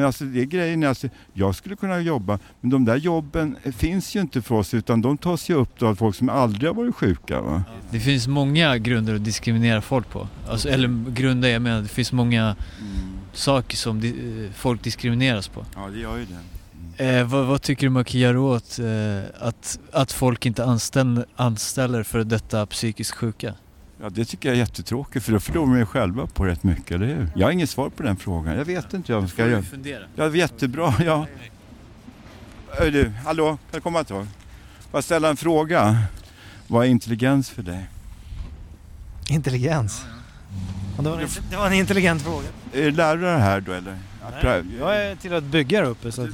[0.02, 3.58] Men alltså det är grejen är alltså, jag skulle kunna jobba, men de där jobben
[3.64, 6.70] eh, finns ju inte för oss utan de tas ju upp av folk som aldrig
[6.70, 7.42] har varit sjuka.
[7.42, 7.64] Va?
[7.92, 10.28] Det finns många grunder att diskriminera folk på.
[10.50, 12.56] Alltså, eller grunder, jag menar det finns många
[13.34, 15.66] saker som di- eh, folk diskrimineras på.
[15.76, 16.38] Ja, det gör ju det.
[17.18, 21.26] Eh, vad, vad tycker du man kan göra åt eh, att, att folk inte anställer,
[21.36, 23.54] anställer för detta psykiskt sjuka?
[24.04, 26.92] Ja, det tycker jag är jättetråkigt för då förlorar man ju själva på rätt mycket,
[26.92, 27.28] eller hur?
[27.36, 28.58] Jag har inget svar på den frågan.
[28.58, 29.62] Jag vet inte vad jag ska göra.
[29.64, 30.04] fundera?
[30.16, 30.94] Ja, jättebra.
[31.06, 31.28] Ja.
[32.70, 34.28] Hör Du, hallå, kan du komma ett tag?
[34.92, 35.98] Får ställa en fråga?
[36.68, 37.86] Vad är intelligens för dig?
[39.30, 40.06] Intelligens?
[40.98, 42.48] Ja, det, var en, det var en intelligent fråga.
[42.74, 43.98] Är du lärare här då eller?
[44.44, 46.30] Nej, jag är till att bygga här uppe så att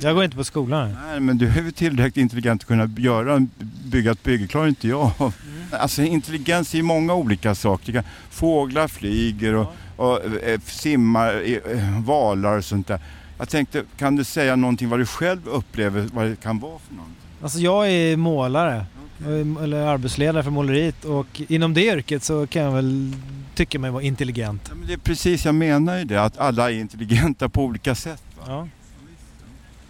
[0.00, 1.06] jag går inte på skolan här.
[1.06, 3.46] Nej, men du är väl tillräckligt intelligent att kunna göra,
[3.84, 5.34] bygga ett bygge, klarar inte jag av.
[5.70, 7.92] Alltså intelligens är ju många olika saker.
[7.92, 13.00] Kan- Fåglar flyger och, och eh, simmar, eh, valar och sånt där.
[13.38, 16.94] Jag tänkte, kan du säga någonting vad du själv upplever, vad det kan vara för
[16.94, 17.16] någonting?
[17.42, 18.76] Alltså jag är målare,
[19.20, 23.12] eh, eller arbetsledare för måleriet och inom det yrket så kan jag väl
[23.54, 24.62] tycka mig vara intelligent.
[24.68, 27.94] Ja, men det är precis, jag menar ju det, att alla är intelligenta på olika
[27.94, 28.22] sätt.
[28.38, 28.44] Va?
[28.46, 28.68] Ja.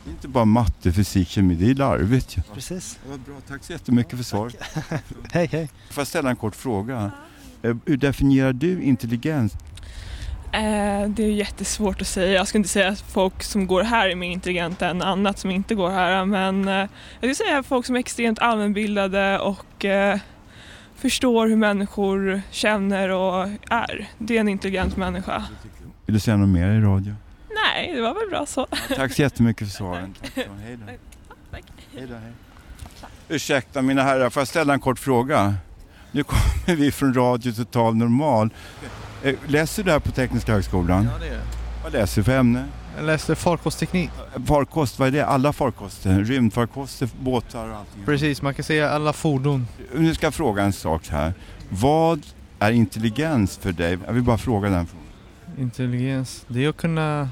[0.04, 2.42] Det är inte bara matte, fysik, kemi, det är larvigt ju.
[2.54, 2.98] Precis.
[3.10, 4.56] Ja, bra, tack så jättemycket för svaret.
[5.32, 5.68] hej, hej.
[5.90, 7.10] Får jag ställa en kort fråga?
[7.62, 9.52] Eh, Hur definierar du intelligens?
[10.52, 12.32] Eh, det är jättesvårt att säga.
[12.32, 15.50] Jag skulle inte säga att folk som går här är mer intelligenta än annat som
[15.50, 16.24] inte går här.
[16.24, 20.18] Men eh, jag skulle säga folk som är extremt allmänbildade och eh,
[20.96, 24.08] förstår hur människor känner och är.
[24.18, 25.44] Det är en intelligent människa.
[26.06, 27.14] Vill du säga något mer i radio?
[27.54, 28.66] Nej, det var väl bra så.
[28.96, 30.14] Tack så jättemycket för svaren.
[30.22, 30.92] Tack så, hej då.
[31.98, 32.32] Hej då, hej.
[33.28, 35.54] Ursäkta mina herrar, får jag ställa en kort fråga?
[36.12, 38.50] Nu kommer vi från Radio Total Normal.
[39.22, 41.08] Eh, Läser du här på Tekniska högskolan?
[41.12, 41.42] Ja, det gör jag.
[41.82, 42.64] Vad läser du för ämne?
[42.96, 44.10] Jag läste farkostteknik.
[44.46, 45.26] Farkost, vad är det?
[45.26, 46.18] Alla farkoster?
[46.24, 48.04] Rymdfarkoster, båtar och allting?
[48.04, 49.66] Precis, man kan säga alla fordon.
[49.94, 51.34] Nu ska jag fråga en sak här.
[51.68, 52.26] Vad
[52.58, 53.98] är intelligens för dig?
[54.06, 55.06] Jag vill bara fråga den frågan.
[55.58, 57.28] Intelligens, det är att kunna,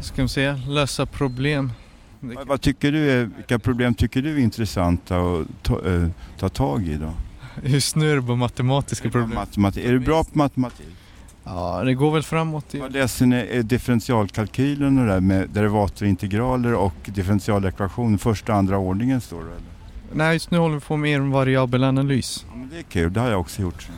[0.00, 1.72] ska man säga, lösa problem.
[2.20, 6.48] Vad, vad tycker du är, vilka problem tycker du är intressanta att ta, eh, ta
[6.48, 7.12] tag i då?
[7.64, 9.34] Just nu är det bara matematiska problem.
[9.34, 9.84] Matematik.
[9.84, 10.86] Är du bra på matematik?
[11.44, 12.74] Ja, det går väl framåt.
[12.74, 13.36] Vad läser ni?
[13.36, 19.44] Är differentialkalkylen och det där med derivater, integraler och differentialekvationer första och andra ordningen står
[19.44, 19.50] det?
[19.50, 19.62] Eller?
[20.14, 22.46] Nej, just nu håller vi på med en variabel analys.
[22.48, 23.88] Ja, men det är kul, det har jag också gjort.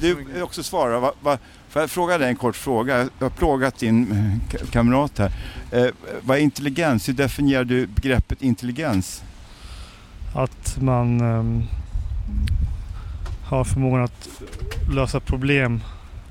[0.00, 1.00] Du också svara.
[1.00, 1.38] Va, va,
[1.74, 2.98] får jag fråga dig en kort fråga?
[2.98, 4.12] Jag har plågat din
[4.52, 5.32] eh, kamrat här.
[5.70, 5.86] Eh,
[6.22, 7.08] vad är intelligens?
[7.08, 9.22] Hur definierar du begreppet intelligens?
[10.34, 11.20] Att man...
[11.20, 11.64] eh,
[13.44, 14.28] har förmågan att
[14.94, 15.80] lösa problem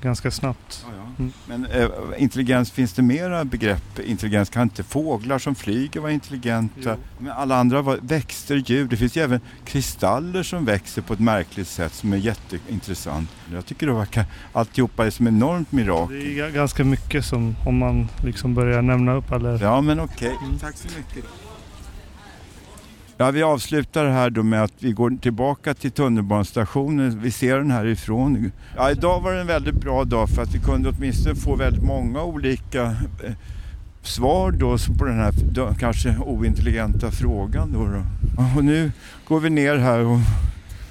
[0.02, 0.86] ganska snabbt.
[1.18, 1.32] Mm.
[1.46, 1.88] Men eh,
[2.18, 3.98] intelligens, finns det mera begrepp?
[4.06, 6.96] Intelligens, kan inte fåglar som flyger vara intelligenta?
[7.18, 11.20] Men alla andra, var, växter, djur, det finns ju även kristaller som växer på ett
[11.20, 13.28] märkligt sätt som är jätteintressant.
[13.52, 16.16] Jag tycker det verkar, alltihopa är som enormt mirakel.
[16.20, 19.56] Det är ga- ganska mycket som om man liksom börjar nämna upp alla...
[19.58, 20.32] Ja, men okej.
[20.60, 21.24] Tack så mycket.
[23.16, 27.20] Ja, vi avslutar här då med att vi går tillbaka till tunnelbanestationen.
[27.20, 28.52] Vi ser den härifrån.
[28.76, 31.82] Ja, idag var det en väldigt bra dag för att vi kunde åtminstone få väldigt
[31.82, 32.82] många olika
[33.24, 33.32] eh,
[34.02, 35.32] svar då på den här
[35.80, 37.72] kanske ointelligenta frågan.
[37.72, 38.02] Då, då.
[38.56, 38.92] Och nu
[39.28, 40.18] går vi ner här och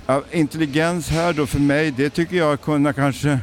[0.06, 3.40] ja, intelligens här då för mig, det tycker jag kunna kanske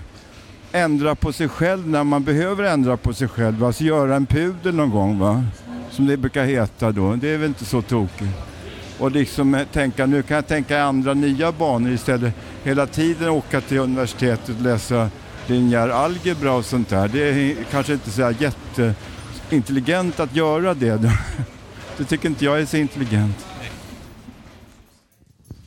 [0.73, 3.65] ändra på sig själv när man behöver ändra på sig själv.
[3.65, 5.45] Alltså göra en pudel någon gång va?
[5.91, 7.15] Som det brukar heta då.
[7.15, 8.50] Det är väl inte så tokigt.
[9.01, 12.35] Och liksom eh, tänka, nu kan jag tänka i andra nya banor istället.
[12.65, 15.11] Hela tiden åka till universitetet och läsa
[15.47, 17.09] linjär algebra och sånt där.
[17.09, 20.97] Det är kanske inte så jätteintelligent att göra det.
[21.97, 23.47] Det tycker inte jag är så intelligent.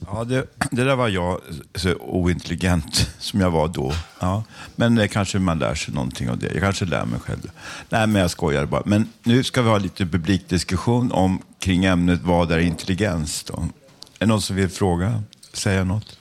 [0.07, 1.39] Ja, det, det där var jag,
[1.75, 3.93] så ointelligent som jag var då.
[4.19, 4.43] Ja.
[4.75, 6.51] Men det kanske man lär sig någonting av det.
[6.53, 7.51] Jag kanske lär mig själv.
[7.89, 8.81] Nej, men jag skojar bara.
[8.85, 13.43] Men nu ska vi ha lite publikdiskussion om, kring ämnet vad är intelligens?
[13.43, 13.53] Då?
[13.53, 13.69] Är
[14.19, 15.23] det någon som vill fråga?
[15.53, 16.19] Säga något?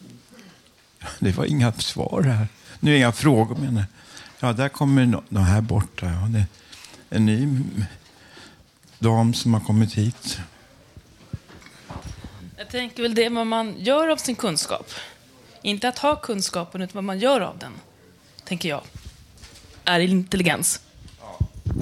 [1.18, 2.48] Det var inga svar här.
[2.80, 3.84] Nu är inga frågor menar
[4.40, 4.48] jag.
[4.48, 6.06] Ja, där kommer nå- de här borta.
[6.06, 6.46] Ja, det är
[7.16, 7.62] en ny
[8.98, 10.38] dam som har kommit hit.
[12.56, 14.90] Jag tänker väl det vad man gör av sin kunskap.
[15.62, 17.72] Inte att ha kunskapen, utan vad man gör av den.
[18.44, 18.82] Tänker jag.
[19.84, 20.80] Är intelligens.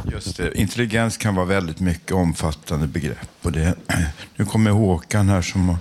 [0.04, 3.28] Just det, intelligens kan vara väldigt mycket omfattande begrepp.
[3.42, 3.74] Och det,
[4.36, 5.78] nu kommer Håkan här som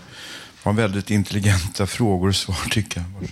[0.64, 3.32] har, väldigt intelligenta frågor och svar tycker jag.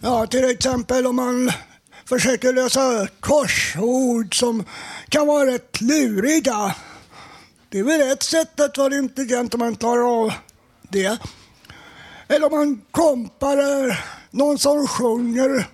[0.00, 1.52] Ja, till exempel om man
[2.08, 4.64] försöker lösa korsord som
[5.08, 6.74] kan vara rätt luriga.
[7.68, 10.32] Det är väl ett sätt att vara intelligent om man klarar av
[10.88, 11.18] det.
[12.28, 13.96] Eller om man kompar eh,
[14.30, 15.66] någon som sjunger.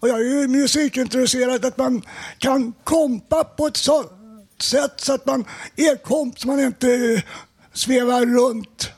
[0.00, 2.02] Och jag är ju musikintresserad att man
[2.38, 4.10] kan kompa på ett sånt
[4.60, 5.44] sätt så att man
[5.76, 7.22] är komp så man inte
[7.72, 8.90] svävar runt.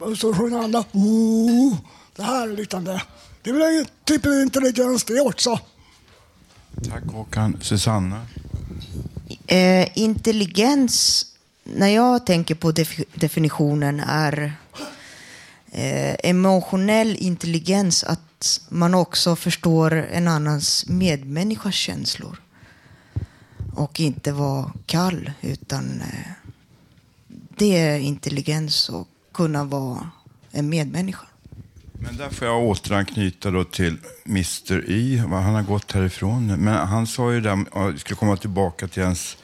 [0.00, 0.58] Och så sjunger.
[0.92, 1.76] Oh,
[2.16, 3.02] det här är liknande.
[3.42, 5.58] Det är väl en typ av intelligens det också.
[6.90, 7.56] Tack Håkan.
[7.62, 8.26] Susanna?
[9.46, 11.26] Eh, intelligens,
[11.64, 14.50] när jag tänker på def- definitionen, är eh,
[15.70, 22.40] Eh, emotionell intelligens att man också förstår en annans medmänniskas känslor.
[23.74, 26.48] Och inte vara kall, utan eh,
[27.28, 30.10] det är intelligens att kunna vara
[30.50, 31.26] en medmänniska.
[32.00, 33.96] Men där får jag återanknyta då till
[34.26, 35.16] Mr Y.
[35.18, 36.46] Han har gått härifrån.
[36.46, 39.36] Men han sa ju där, jag skulle komma tillbaka till hans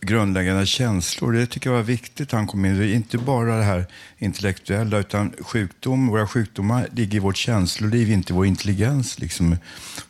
[0.00, 1.32] grundläggande känslor.
[1.32, 2.32] Det tycker jag var viktigt.
[2.32, 2.78] Han kom in.
[2.78, 3.86] Det är inte bara det här
[4.18, 9.18] intellektuella, utan sjukdom, våra sjukdomar ligger i vårt känsloliv, inte i vår intelligens.
[9.18, 9.56] Liksom.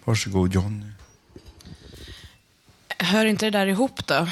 [0.04, 0.86] Varsågod Johnny.
[2.98, 4.28] Hör inte det där ihop då?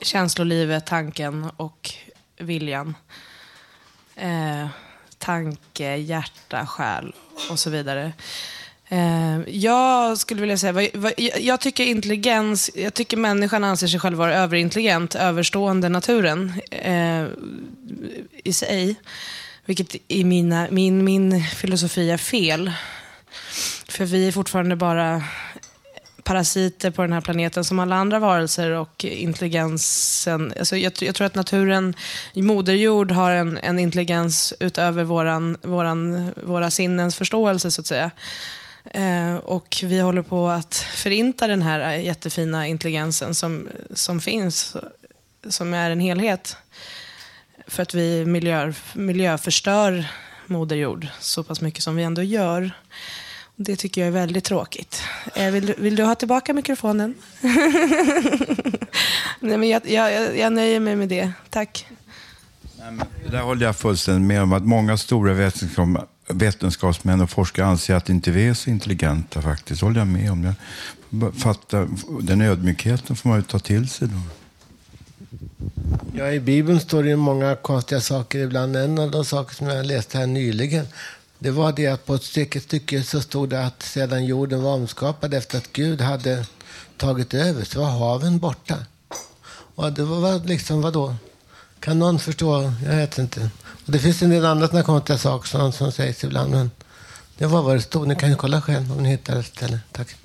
[0.00, 1.90] Känslolivet, tanken och
[2.38, 2.94] viljan.
[4.16, 4.66] Eh,
[5.18, 7.14] tanke, hjärta, själ
[7.50, 8.12] och så vidare.
[8.94, 10.90] Eh, jag skulle vilja säga,
[11.40, 17.26] jag, tycker intelligens, jag tycker människan anser sig själv vara överintelligent, överstående naturen eh,
[18.44, 18.94] i sig.
[19.64, 22.72] Vilket i mina, min, min filosofi är fel.
[23.88, 25.22] För vi är fortfarande bara
[26.22, 30.52] parasiter på den här planeten som alla andra varelser och intelligensen.
[30.58, 31.94] Alltså jag, jag tror att naturen,
[32.34, 38.10] moderjord har en, en intelligens utöver våran, våran, våra sinnens förståelse så att säga.
[38.90, 44.76] Eh, och vi håller på att förinta den här jättefina intelligensen som, som finns,
[45.48, 46.56] som är en helhet.
[47.66, 50.06] För att vi miljö, miljöförstör
[50.46, 52.70] Moder Jord så pass mycket som vi ändå gör.
[53.56, 55.02] Det tycker jag är väldigt tråkigt.
[55.34, 57.14] Eh, vill, du- vill du ha tillbaka mikrofonen?
[59.40, 61.32] Nej, men jag, jag, jag- nöjer mig med det.
[61.50, 61.86] Tack.
[63.30, 65.88] Där håller jag fullständigt med om att många stora vetenskap,
[66.28, 69.82] vetenskapsmän och forskare anser att inte vi är så intelligenta faktiskt.
[69.82, 70.54] håller jag med om.
[71.10, 71.88] Jag fattar,
[72.22, 74.20] den ödmjukheten får man ju ta till sig då.
[76.16, 78.76] Ja, i Bibeln står det många konstiga saker ibland.
[78.76, 80.86] En av de saker som jag läste här nyligen,
[81.38, 84.74] det var det att på ett stycke, stycke så stod det att sedan jorden var
[84.74, 86.46] omskapad efter att Gud hade
[86.96, 88.76] tagit över så var haven borta.
[89.74, 91.14] Och det var var liksom, vadå?
[91.80, 92.72] Kan någon förstå?
[92.86, 93.50] Jag vet inte.
[93.86, 96.50] Det finns en del andra konstiga saker som, som sägs ibland.
[96.50, 96.70] Men
[97.38, 98.08] det var vad det stod.
[98.08, 99.78] Ni kan ju kolla själv om ni hittar ett ställe.
[99.92, 100.16] Tack.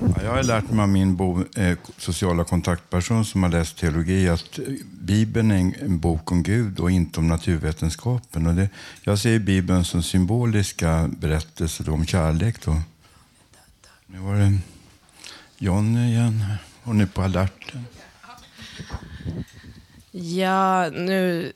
[0.00, 4.28] Ja, jag har lärt mig av min bo, eh, sociala kontaktperson som har läst teologi
[4.28, 4.64] att eh,
[5.00, 8.46] Bibeln är en, en bok om Gud och inte om naturvetenskapen.
[8.46, 8.68] Och det,
[9.02, 12.64] jag ser Bibeln som symboliska berättelser om kärlek.
[12.64, 12.82] Då.
[14.06, 14.58] Nu var det
[15.58, 16.44] Jonny igen.
[16.82, 17.84] Hon är på alerten.
[20.10, 21.52] Ja, nu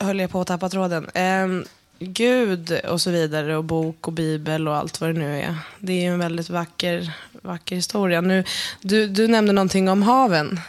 [0.00, 1.10] höll jag på att tappa tråden.
[1.14, 1.64] Ehm,
[1.98, 5.54] Gud och så vidare och bok och bibel och allt vad det nu är.
[5.78, 8.20] Det är ju en väldigt vacker, vacker historia.
[8.20, 8.44] Nu,
[8.80, 10.60] du, du nämnde någonting om haven.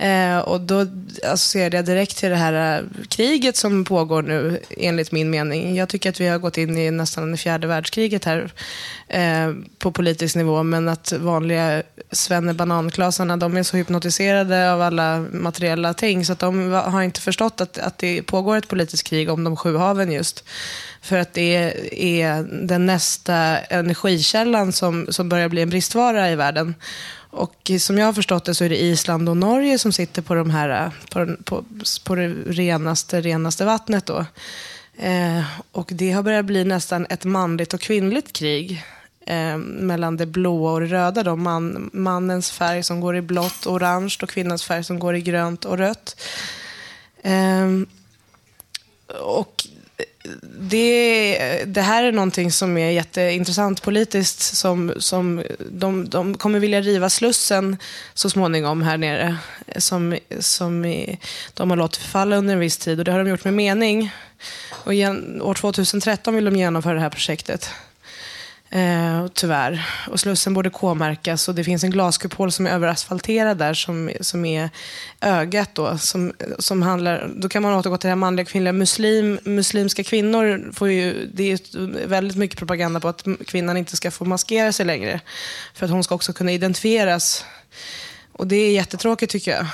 [0.00, 0.86] Eh, och då
[1.24, 5.76] associerade jag direkt till det här eh, kriget som pågår nu, enligt min mening.
[5.76, 8.52] Jag tycker att vi har gått in i nästan det fjärde världskriget här
[9.08, 11.82] eh, på politisk nivå, men att vanliga
[12.12, 17.60] svennebananklasarna, de är så hypnotiserade av alla materiella ting, så att de har inte förstått
[17.60, 20.44] att, att det pågår ett politiskt krig om de sju haven just.
[21.02, 21.74] För att det
[22.20, 26.74] är den nästa energikällan som, som börjar bli en bristvara i världen.
[27.30, 30.34] Och som jag har förstått det så är det Island och Norge som sitter på,
[30.34, 31.64] de här, eh, på, på,
[32.04, 34.06] på det renaste, renaste vattnet.
[34.06, 34.26] Då.
[34.96, 38.84] Eh, och det har börjat bli nästan ett manligt och kvinnligt krig.
[39.26, 41.22] Eh, mellan det blåa och det röda.
[41.22, 41.36] Då.
[41.36, 45.20] Man, mannens färg som går i blått och orange och kvinnans färg som går i
[45.20, 46.20] grönt och rött.
[47.22, 47.68] Eh,
[49.22, 49.66] och
[50.60, 54.40] det, det här är någonting som är jätteintressant politiskt.
[54.40, 57.76] Som, som de, de kommer vilja riva Slussen
[58.14, 59.36] så småningom här nere.
[59.76, 60.82] Som, som
[61.54, 64.10] de har låtit förfalla under en viss tid och det har de gjort med mening.
[64.70, 67.70] Och igen, år 2013 vill de genomföra det här projektet.
[68.72, 69.86] Eh, tyvärr.
[70.08, 74.44] Och Slussen borde K-märkas och det finns en glaskupol som är överasfalterad där som, som
[74.44, 74.70] är
[75.20, 75.98] ögat då.
[75.98, 78.72] Som, som handlar, då kan man återgå till det här manliga och kvinnliga.
[78.72, 83.96] Muslim, muslimska kvinnor får ju, det är ju väldigt mycket propaganda på att kvinnan inte
[83.96, 85.20] ska få maskera sig längre.
[85.74, 87.44] För att hon ska också kunna identifieras.
[88.32, 89.66] Och det är jättetråkigt tycker jag.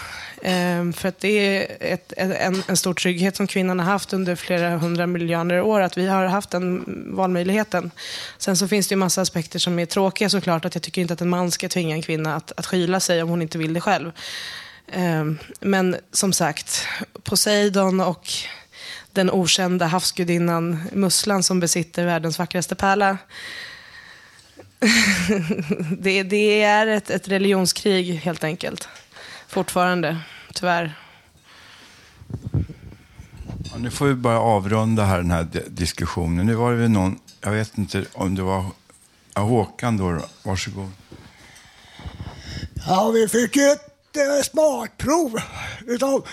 [0.42, 4.36] Ehm, för att det är ett, en, en stor trygghet som kvinnan har haft under
[4.36, 6.84] flera hundra miljoner år, att vi har haft den
[7.16, 7.90] valmöjligheten.
[8.38, 11.14] Sen så finns det ju massa aspekter som är tråkiga såklart, att jag tycker inte
[11.14, 13.74] att en man ska tvinga en kvinna att, att skyla sig om hon inte vill
[13.74, 14.12] det själv.
[14.92, 16.86] Ehm, men som sagt,
[17.22, 18.32] Poseidon och
[19.12, 23.18] den okända havsgudinnan Musslan som besitter världens vackraste pärla.
[25.98, 28.88] det, det är ett, ett religionskrig helt enkelt.
[29.56, 30.18] Fortfarande,
[30.54, 30.94] tyvärr.
[33.72, 36.46] Ja, nu får vi bara avrunda här den här di- diskussionen.
[36.46, 38.64] Nu var det väl någon, jag vet inte om det var
[39.34, 40.20] ja, Håkan då.
[40.42, 40.90] Varsågod.
[42.86, 45.40] Ja, vi fick ju ett eh, smakprov
[45.86, 46.26] utav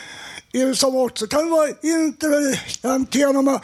[0.51, 3.63] er som också kan vara intelligent genom att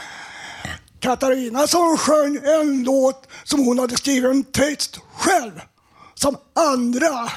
[0.99, 5.62] Katarina som sjöng en låt som hon hade skrivit en text själv.
[6.16, 7.30] Som andra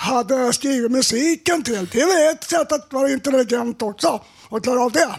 [0.00, 1.88] hade skrivit musiken till.
[1.92, 5.16] Det är väl ett sätt att vara intelligent också och klara av det.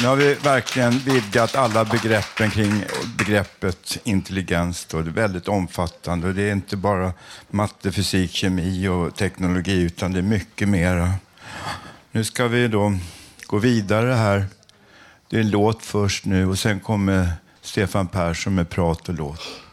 [0.00, 2.84] Nu har vi verkligen vidgat alla begreppen kring
[3.18, 4.84] begreppet intelligens.
[4.84, 5.02] Då.
[5.02, 7.12] Det är väldigt omfattande och det är inte bara
[7.50, 11.12] matte, fysik, kemi och teknologi utan det är mycket mera.
[12.12, 12.98] Nu ska vi då
[13.46, 14.46] gå vidare här.
[15.28, 17.32] Det är en låt först nu och sen kommer
[17.62, 19.67] Stefan Persson med prat och låt.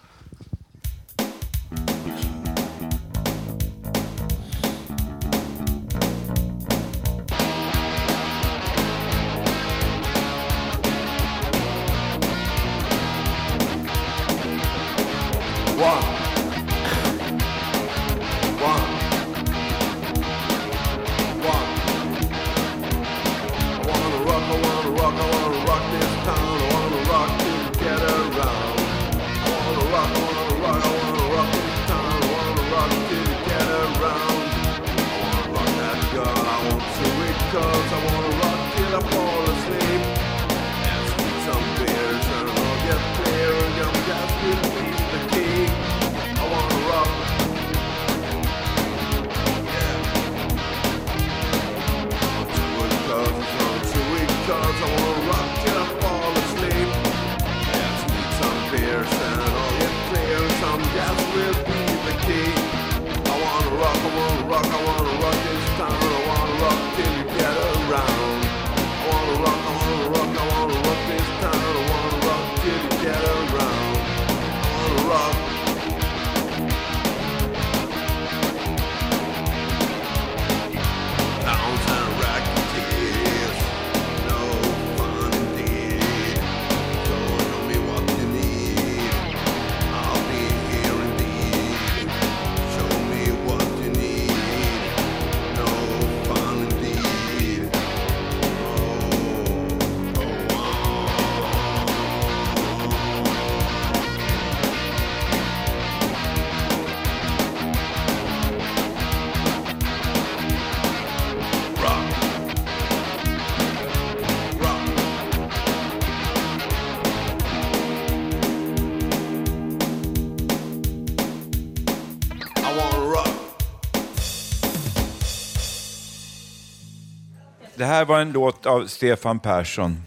[127.96, 130.04] Här var en låt av Stefan Persson.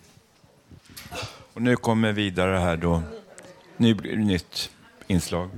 [1.55, 3.03] Och nu kommer vidare här då.
[3.77, 4.71] Nu blir det nytt
[5.07, 5.51] inslag.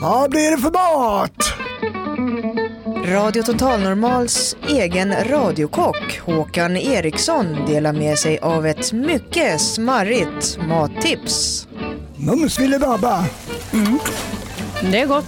[0.00, 1.63] Vad blir det för mat?
[3.06, 11.68] Radio Total Normals egen radiokock Håkan Eriksson delar med sig av ett mycket smarrigt mattips.
[12.16, 13.24] Mums filibabba.
[13.72, 13.98] Mm.
[14.82, 15.24] Det är gott.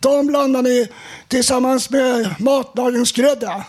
[0.00, 0.88] De blandar ni
[1.28, 3.64] tillsammans med matlagningsgrädde.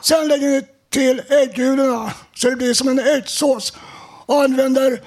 [0.00, 3.72] Sen lägger ni till äggulorna så det blir som en äggsås
[4.26, 5.02] och använder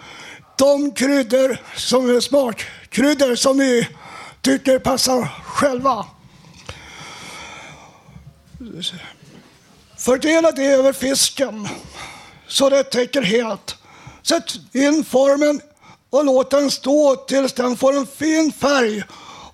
[0.57, 3.87] de kryddor som är smakkryddor som ni
[4.41, 6.05] tycker passar själva.
[9.97, 11.67] Fördela det över fisken
[12.47, 13.75] så det täcker helt.
[14.23, 15.61] Sätt in formen
[16.09, 19.03] och låt den stå tills den får en fin färg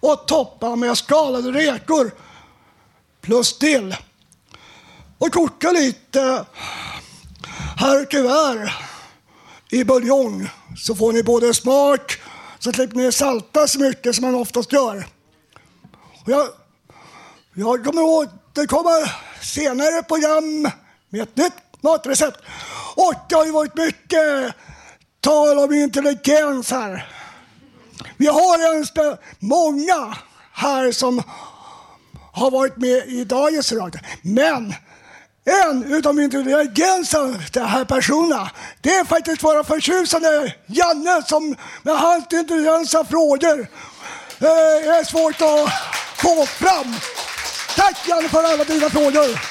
[0.02, 2.12] och toppa med skalade räkor
[3.22, 3.96] plus dill.
[5.18, 6.46] Och koka lite
[7.78, 8.72] harkuvert
[9.70, 12.20] i buljong så får ni både smak
[12.60, 15.08] så slipper ni salta så mycket som man oftast gör.
[16.24, 16.48] Och jag,
[17.54, 19.10] jag kommer återkomma
[19.42, 20.70] senare på program
[21.10, 22.38] med ett nytt matrecept.
[22.96, 24.56] Och det har ju varit mycket
[25.20, 27.21] tal om intelligens här.
[28.18, 30.18] Vi har ganska många
[30.54, 31.24] här som
[32.34, 34.02] har varit med i dagens radio.
[34.22, 34.74] Men
[35.46, 42.34] en utav intelligensen, de här personerna, det är faktiskt våra förtjusande Janne som med hans
[42.34, 43.68] intelligenta frågor
[44.40, 45.72] eh, är svårt att
[46.18, 46.96] få fram.
[47.76, 49.51] Tack Janne för alla dina frågor.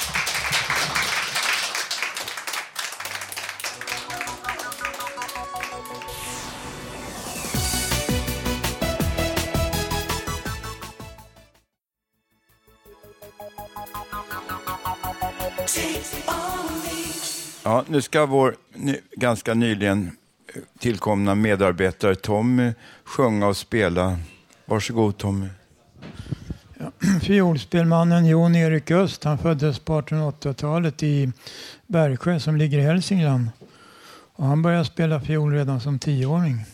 [17.62, 20.10] Ja, nu ska vår ny, ganska nyligen
[20.54, 22.72] eh, tillkomna medarbetare Tommy
[23.04, 24.18] sjunga och spela.
[24.64, 25.48] Varsågod Tommy.
[27.22, 31.32] Fiolspelmannen Jon Erik Öst han föddes på 1880-talet i
[31.86, 33.48] Bergsjö som ligger i Hälsingland.
[34.32, 36.64] Och han började spela fiol redan som tioåring.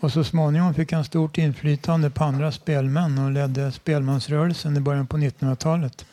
[0.00, 5.06] Och så småningom fick han stort inflytande på andra spelmän och ledde spelmansrörelsen i början
[5.06, 6.06] på 1900-talet.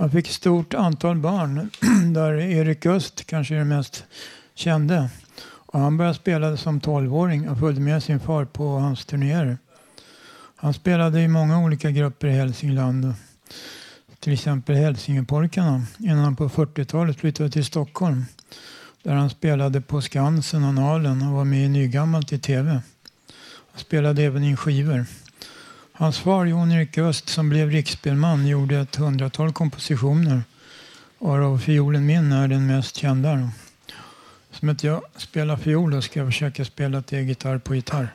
[0.00, 1.70] Han fick ett stort antal barn
[2.14, 4.04] där Erik Öst kanske är den mest
[4.54, 5.10] kände.
[5.42, 9.58] Och han började spela som tolvåring och följde med sin far på hans turnéer.
[10.56, 13.14] Han spelade i många olika grupper i Hälsingland.
[14.20, 18.24] Till exempel Hälsingepojkarna innan han på 40-talet flyttade till Stockholm.
[19.02, 22.70] Där han spelade på Skansen och Nalen och var med i Nygammalt i tv.
[23.72, 25.06] Han spelade även in skivor.
[26.00, 30.42] Hans far Jon-Erik Öst som blev riksspelman gjorde ett hundratal kompositioner
[31.18, 33.50] varav Fiolen min är den mest kända.
[34.50, 38.14] Som att jag spelar fiol och ska jag försöka spela till gitarr på gitarr.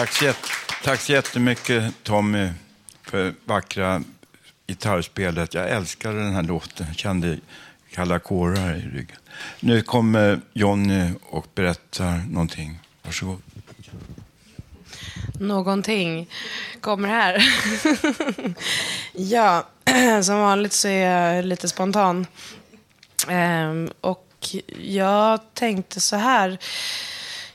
[0.00, 0.32] Tack så,
[0.84, 2.50] tack så jättemycket Tommy
[3.02, 4.02] för vackra
[4.66, 5.54] gitarrspelet.
[5.54, 6.86] Jag älskade den här låten.
[6.86, 7.38] Jag kände
[7.90, 9.16] kalla kårar i ryggen.
[9.60, 12.80] Nu kommer Jonny och berättar någonting.
[13.02, 13.42] Varsågod.
[15.40, 16.30] Någonting
[16.80, 17.44] kommer här.
[19.12, 19.66] ja,
[20.22, 22.26] som vanligt så är jag lite spontan.
[23.28, 26.58] Ehm, och jag tänkte så här.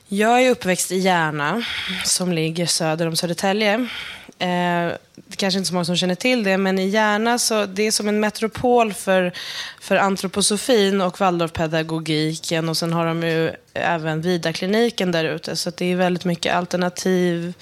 [0.08, 1.64] Jag är uppväxt i Järna,
[2.04, 3.74] som ligger söder om Södertälje.
[4.40, 7.84] Eh, det kanske inte så många som känner till det, men i Järna så det
[7.84, 9.34] är som en metropol för,
[9.82, 12.70] för antroposofin och Waldorfpedagogiken.
[12.70, 15.56] Och sen har de ju även Vidarkliniken där ute.
[15.56, 17.54] Så att det är väldigt mycket alternativ,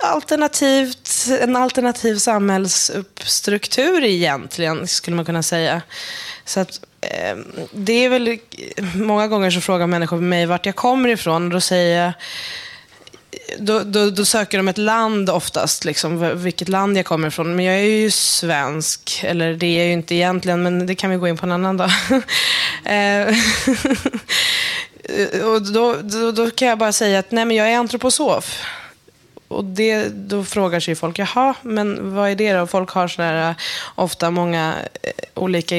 [0.00, 5.82] alternativt, en alternativ samhällsstruktur egentligen, skulle man kunna säga.
[6.44, 8.38] Så att, Ehm, det är väl,
[8.94, 11.44] många gånger så frågar människor mig vart jag kommer ifrån.
[11.44, 12.12] Och då säger jag,
[13.58, 17.56] då, då, då söker de ett land oftast, liksom, vilket land jag kommer ifrån.
[17.56, 21.10] Men jag är ju svensk, eller det är jag ju inte egentligen, men det kan
[21.10, 21.90] vi gå in på en annan dag.
[22.84, 23.34] Ehm,
[25.44, 28.62] och då, då, då kan jag bara säga att nej, men jag är antroposof.
[29.48, 32.66] Och det, då frågar sig folk, jaha, men vad är det då?
[32.66, 33.56] Folk har sådär, eh,
[33.94, 35.76] ofta många eh, olika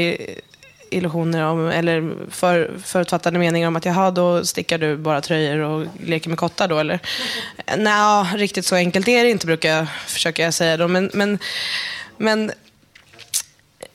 [0.89, 5.85] illusioner om, eller för, förutfattade meningar om att jaha, då stickar du bara tröjor och
[6.03, 6.99] leker med kottar då, eller?
[7.77, 10.87] Nej, riktigt så enkelt är det inte, brukar jag försöka säga då.
[10.87, 11.39] Men, men,
[12.17, 12.51] men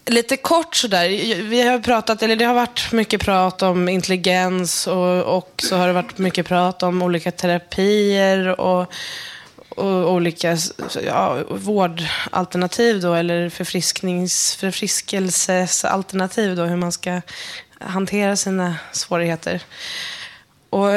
[0.07, 1.09] lite kort sådär.
[1.43, 5.87] Vi har pratat, eller det har varit mycket prat om intelligens och, och så har
[5.87, 8.93] det varit mycket prat om olika terapier och,
[9.81, 10.57] och olika
[11.03, 17.21] ja, vårdalternativ då, eller förfrisknings, förfriskelsesalternativ då, hur man ska
[17.79, 19.63] hantera sina svårigheter.
[20.71, 20.89] Och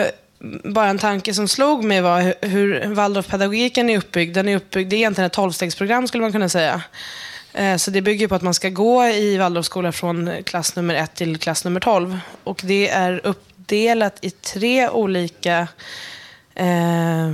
[0.63, 4.35] bara en tanke som slog mig var hur, hur Waldorfpedagogiken är uppbyggd.
[4.35, 6.81] Den är uppbyggd, det är egentligen ett tolvstegsprogram skulle man kunna säga.
[7.53, 11.15] Eh, så det bygger på att man ska gå i Waldorfskola från klass nummer ett
[11.15, 12.19] till klass nummer tolv.
[12.43, 15.67] Och det är uppdelat i tre olika
[16.55, 17.31] eh,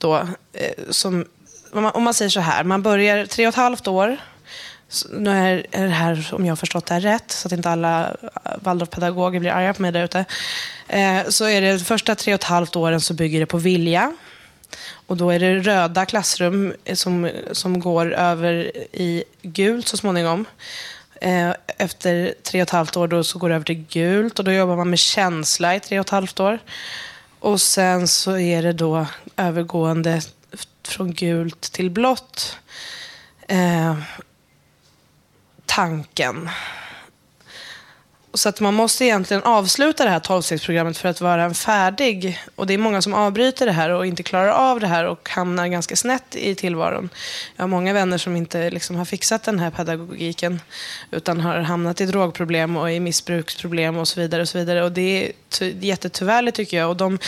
[0.00, 0.16] då,
[0.52, 1.24] eh, som,
[1.72, 4.16] om man, om man säger så här, man börjar tre och ett halvt år.
[4.88, 7.52] Så Nu är, är det här, om jag har förstått det här rätt, så att
[7.52, 10.24] inte alla eh, Waldorfpedagoger blir arga på mig där ute.
[10.88, 13.58] Eh, så är det de första tre och ett halvt åren så bygger det på
[13.58, 14.12] vilja.
[15.06, 20.44] Och då är det röda klassrum eh, som, som går över i gult så småningom.
[21.20, 24.44] Eh, Efter tre och ett halvt år då så går det över till gult och
[24.44, 26.58] då jobbar man med känsla i tre och ett halvt år.
[27.40, 30.20] Och sen så är det då övergående
[30.82, 32.58] från gult till blått.
[33.48, 33.96] Eh,
[35.66, 36.50] tanken.
[38.34, 42.40] Så att man måste egentligen avsluta det här tolvstegsprogrammet för att vara en färdig.
[42.54, 45.28] Och det är många som avbryter det här och inte klarar av det här och
[45.28, 47.08] hamnar ganska snett i tillvaron.
[47.56, 50.60] Jag har många vänner som inte liksom har fixat den här pedagogiken
[51.10, 54.42] utan har hamnat i drogproblem och i missbruksproblem och så vidare.
[54.42, 54.84] Och så vidare.
[54.84, 56.90] Och det är ty- jättetyvärligt tycker jag.
[56.90, 57.18] Och de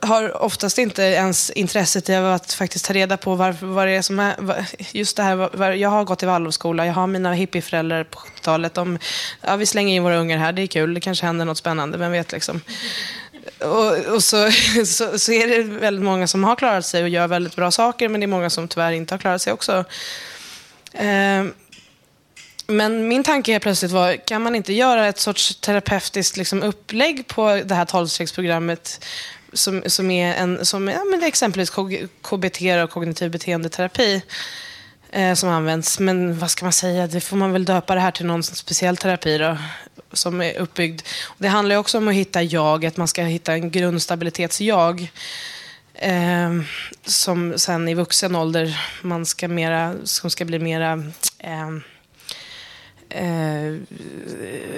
[0.00, 4.02] har oftast inte ens intresset av att faktiskt ta reda på varför, vad det är
[4.02, 4.66] som är...
[4.92, 8.74] Just det här, var, jag har gått i Waldorfskola, jag har mina hippieföräldrar på 70-talet.
[8.74, 8.98] De,
[9.40, 11.98] ja, vi slänger in våra ungar här, det är kul, det kanske händer något spännande,
[11.98, 12.60] vem vet liksom.
[13.58, 14.50] Och, och så,
[14.86, 18.08] så, så är det väldigt många som har klarat sig och gör väldigt bra saker,
[18.08, 19.84] men det är många som tyvärr inte har klarat sig också.
[20.92, 21.44] Eh,
[22.66, 27.26] men min tanke helt plötsligt var, kan man inte göra ett sorts terapeutiskt liksom, upplägg
[27.26, 29.04] på det här tolvstegsprogrammet
[29.52, 31.70] som, som är en, som, ja, men det är exempelvis
[32.22, 34.22] KBT, och kognitiv beteendeterapi,
[35.14, 35.98] eh, som används.
[35.98, 38.96] Men vad ska man säga, det får man väl döpa det här till någon speciell
[38.96, 39.58] terapi då,
[40.12, 41.02] som är uppbyggd.
[41.24, 45.10] Och det handlar ju också om att hitta jaget, man ska hitta en grundstabilitetsjag
[45.94, 46.50] Eh,
[47.04, 50.92] som sen i vuxen ålder man ska mera, som ska bli mera
[51.38, 51.70] eh,
[53.14, 53.74] eh,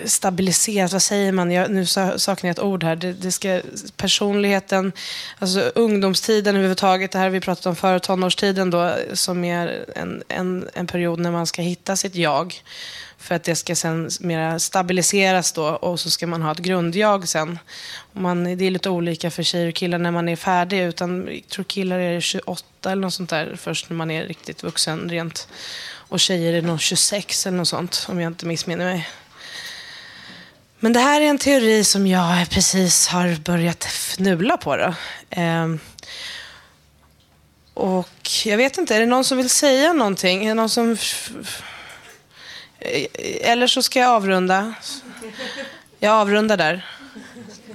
[0.05, 1.51] stabiliserat, vad säger man?
[1.51, 2.97] Jag, nu saknar jag ett ord här.
[2.97, 3.61] Det, det ska,
[3.97, 4.93] personligheten,
[5.39, 10.22] alltså ungdomstiden överhuvudtaget, det här har vi pratat om förut, tonårstiden då, som är en,
[10.28, 12.62] en, en period när man ska hitta sitt jag.
[13.18, 17.28] För att det ska sen mera stabiliseras då och så ska man ha ett grundjag
[17.28, 17.59] sen.
[18.12, 20.82] Och man, det är lite olika för tjejer och killar när man är färdig.
[20.82, 24.62] Utan, jag tror killar är 28 eller något sånt där först när man är riktigt
[24.62, 25.49] vuxen rent.
[26.09, 29.09] Och tjejer är nog 26 eller något sånt om jag inte missminner mig.
[30.80, 34.76] Men det här är en teori som jag precis har börjat fnula på.
[34.76, 34.94] Då.
[35.30, 35.66] Eh,
[37.74, 40.44] och jag vet inte, är det någon som vill säga någonting?
[40.44, 40.96] Är det någon som...
[43.40, 44.74] Eller så ska jag avrunda.
[45.98, 46.86] Jag avrundar där.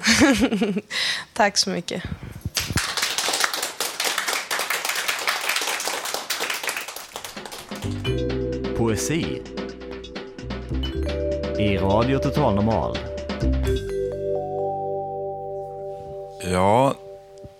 [1.33, 2.03] Tack så mycket.
[8.91, 9.41] Poesi.
[11.59, 12.97] I Radio Total Normal.
[16.51, 16.95] Ja,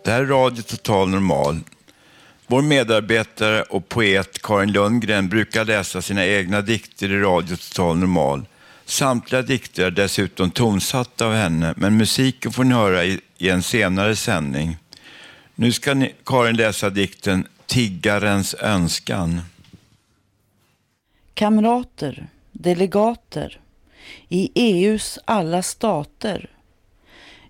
[0.03, 1.59] det här är Radio Total Normal.
[2.47, 8.45] Vår medarbetare och poet Karin Lundgren brukar läsa sina egna dikter i Radio Total Normal.
[8.85, 13.63] Samtliga dikter är dessutom tonsatta av henne, men musiken får ni höra i, i en
[13.63, 14.77] senare sändning.
[15.55, 19.41] Nu ska ni, Karin läsa dikten Tiggarens önskan.
[21.41, 23.59] Kamrater, delegater
[24.29, 26.49] i EUs alla stater.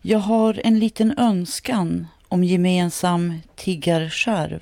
[0.02, 4.62] Jag har en liten önskan om gemensam tiggarskärv.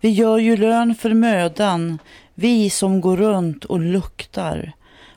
[0.00, 1.98] Vi gör ju lön för mödan,
[2.34, 4.72] vi som går runt och luktar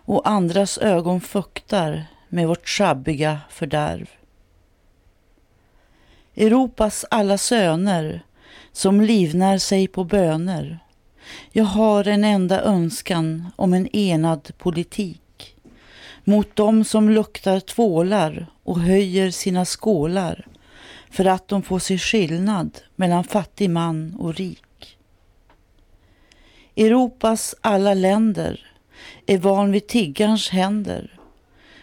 [0.05, 4.09] och andras ögon fuktar med vårt sjabbiga fördärv.
[6.35, 8.23] Europas alla söner
[8.71, 10.79] som livnär sig på böner.
[11.51, 15.55] Jag har en enda önskan om en enad politik
[16.23, 20.47] mot dem som luktar tvålar och höjer sina skålar
[21.09, 24.97] för att de får se skillnad mellan fattig man och rik.
[26.75, 28.71] Europas alla länder
[29.25, 31.19] är van vid tiggarns händer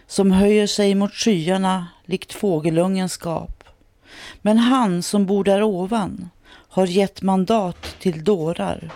[0.07, 3.63] som höjer sig mot skyarna likt fågelungens gap.
[4.41, 8.91] Men han som bor där ovan har gett mandat till dårar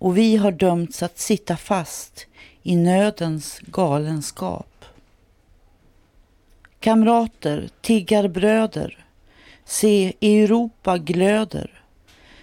[0.00, 2.26] och vi har dömts att sitta fast
[2.62, 4.84] i nödens galenskap.
[6.80, 9.06] Kamrater, tiggarbröder,
[9.64, 11.82] se Europa glöder.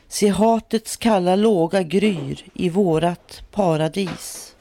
[0.07, 4.55] Se hatets kalla låga gryr i vårat paradis.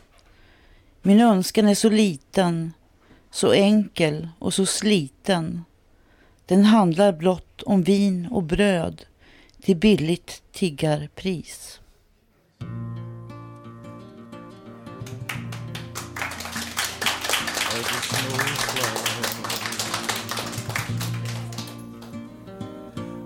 [1.03, 2.72] Min önskan är så liten,
[3.30, 5.64] så enkel och så sliten.
[6.47, 9.05] Den handlar blott om vin och bröd
[9.62, 11.80] till billigt tiggarpris.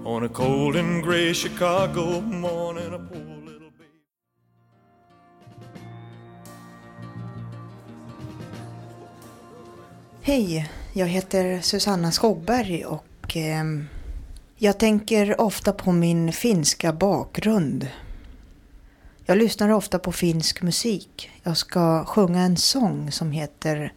[0.05, 4.01] On a cold and gray Chicago morning, a poor little baby.
[10.23, 13.65] Hej, jag heter Susanna Skogberg och eh,
[14.57, 17.89] jag tänker ofta på min finska bakgrund.
[19.31, 21.31] Jag lyssnar ofta på finsk musik.
[21.43, 23.93] Jag ska sjunga en sång som heter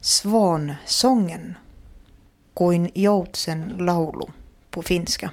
[0.00, 1.54] Svansången.
[2.54, 4.26] Kuin joutsen laulu
[4.70, 5.30] på finska.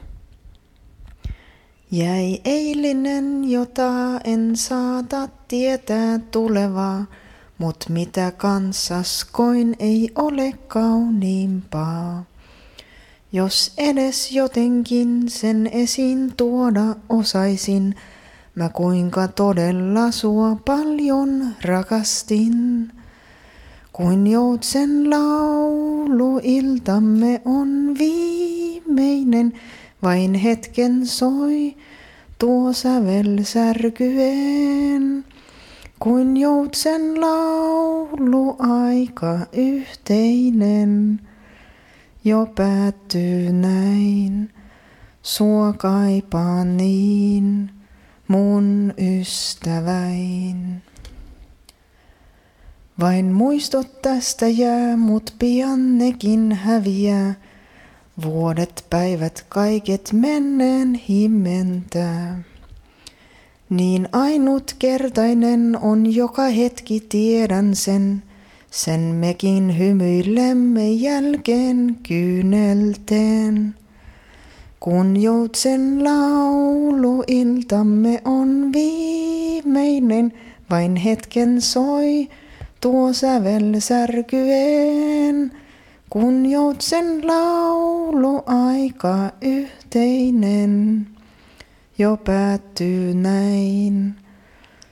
[1.89, 7.05] Jäi eilinen, jota en saata tietää tulevaa,
[7.57, 12.23] mut mitä kansas koin ei ole kauniimpaa.
[13.31, 17.95] Jos edes jotenkin sen esiin tuoda osaisin,
[18.57, 22.91] mä kuinka todella sua paljon rakastin.
[23.93, 29.53] Kuin joutsen laulu iltamme on viimeinen,
[30.03, 31.75] vain hetken soi
[32.39, 35.25] tuo sävel särkyen.
[35.99, 41.19] Kuin joutsen laulu aika yhteinen
[42.25, 44.53] jo päättyy näin.
[45.21, 47.76] Sua kaipaan niin,
[48.27, 50.81] mun ystäväin.
[52.99, 57.33] Vain muistot tästä jää, mut pian nekin häviää.
[58.23, 62.43] Vuodet, päivät, kaiket menneen himmentää.
[63.69, 68.23] Niin ainutkertainen on joka hetki, tiedän sen.
[68.71, 73.75] Sen mekin hymyilemme jälkeen kyynelteen.
[74.79, 80.33] Kun joutsen laulu iltamme on viimeinen,
[80.69, 82.29] vain hetken soi
[82.81, 85.51] tuo sävel särkyen.
[86.09, 91.07] Kun joutsen laulu aika yhteinen
[91.97, 94.15] jo päättyy näin.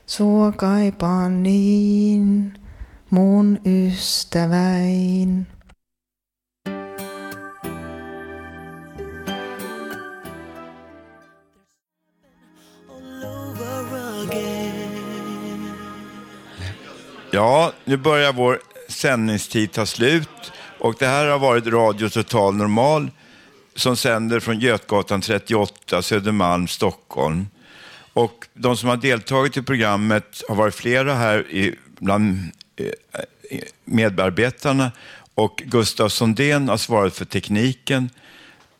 [0.06, 2.54] Sua kaipaan niin,
[3.10, 5.48] mun ystäväin.
[17.36, 23.12] Ja, nu börjar vår sändningstid ta slut och det här har varit Radio Total Normal
[23.76, 27.48] som sänder från Götgatan 38, Södermalm, Stockholm.
[28.14, 34.92] Och de som har deltagit i programmet har varit flera här i, bland eh, medarbetarna
[35.34, 38.10] och Gustav Sondén har svarat för tekniken.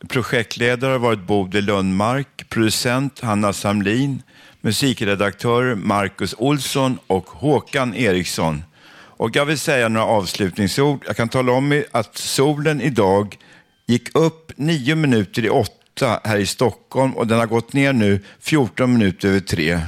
[0.08, 4.22] Projektledare har varit Bodil Lundmark, producent Hanna Samlin,
[4.60, 8.62] musikredaktör Marcus Olsson och Håkan Eriksson.
[8.92, 11.04] Och jag vill säga några avslutningsord.
[11.06, 13.36] Jag kan tala om att solen idag
[13.86, 18.20] gick upp nio minuter i åtta här i Stockholm och den har gått ner nu
[18.40, 19.80] 14 minuter över tre.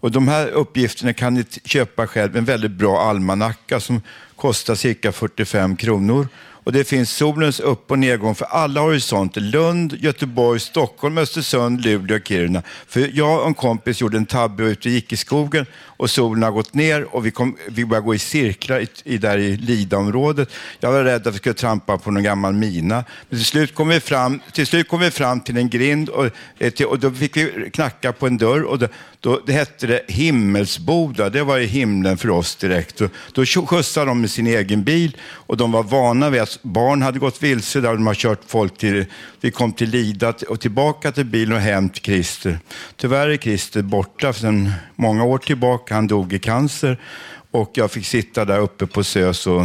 [0.00, 4.02] Och de här uppgifterna kan ni köpa själv, en väldigt bra almanacka som
[4.36, 6.28] kostar cirka 45 kronor.
[6.64, 9.40] Och det finns solens upp och nedgång för alla horisonter.
[9.40, 12.62] Lund, Göteborg, Stockholm, Östersund, Luleå och Kiruna.
[12.86, 15.66] För jag och en kompis gjorde en tabbe och gick i skogen
[16.00, 19.18] och solen har gått ner och vi, kom, vi började gå i cirklar i, i,
[19.18, 20.48] där i Lidaområdet.
[20.80, 23.04] Jag var rädd att vi skulle trampa på någon gammal mina.
[23.28, 26.26] Men till slut kom vi fram till, slut kom vi fram till en grind och,
[26.58, 28.88] eh, till, och då fick vi knacka på en dörr och då,
[29.20, 31.30] då, det hette det Himmelsboda.
[31.30, 33.00] Det var i himlen för oss direkt.
[33.00, 37.02] Och, då skjutsade de med sin egen bil och de var vana vid att barn
[37.02, 39.04] hade gått vilse där de har kört folk till,
[39.40, 42.58] vi kom till Lida och tillbaka till bilen och hem till Christer.
[42.96, 45.94] Tyvärr är Christer borta sedan många år tillbaka.
[45.94, 47.00] Han dog i cancer
[47.50, 49.62] och jag fick sitta där uppe på SÖS och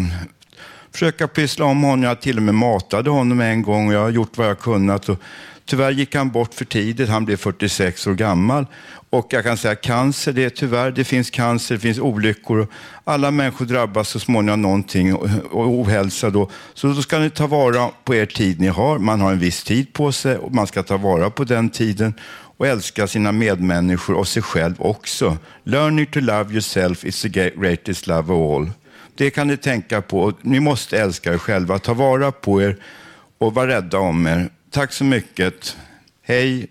[0.92, 2.04] försöka pyssla om honom.
[2.04, 5.10] Jag till och med matade honom en gång och jag har gjort vad jag kunnat.
[5.10, 5.20] Och
[5.66, 7.10] tyvärr gick han bort för tidigt.
[7.10, 8.66] Han blev 46 år gammal.
[9.10, 12.68] Och jag kan säga cancer, det är tyvärr, det finns cancer, det finns olyckor.
[13.04, 16.50] Alla människor drabbas så småningom av någonting och, och ohälsa då.
[16.74, 19.00] Så då ska ni ta vara på er tid ni har.
[19.00, 22.14] Man har en viss tid på sig och man ska ta vara på den tiden
[22.58, 25.38] och älska sina medmänniskor och sig själv också.
[25.64, 28.72] Learning to love yourself is the greatest love of all.
[29.16, 30.34] Det kan ni tänka på.
[30.42, 32.78] Ni måste älska er själva, ta vara på er
[33.38, 34.50] och var rädda om er.
[34.72, 35.78] Tack så mycket.
[36.22, 36.68] Hej!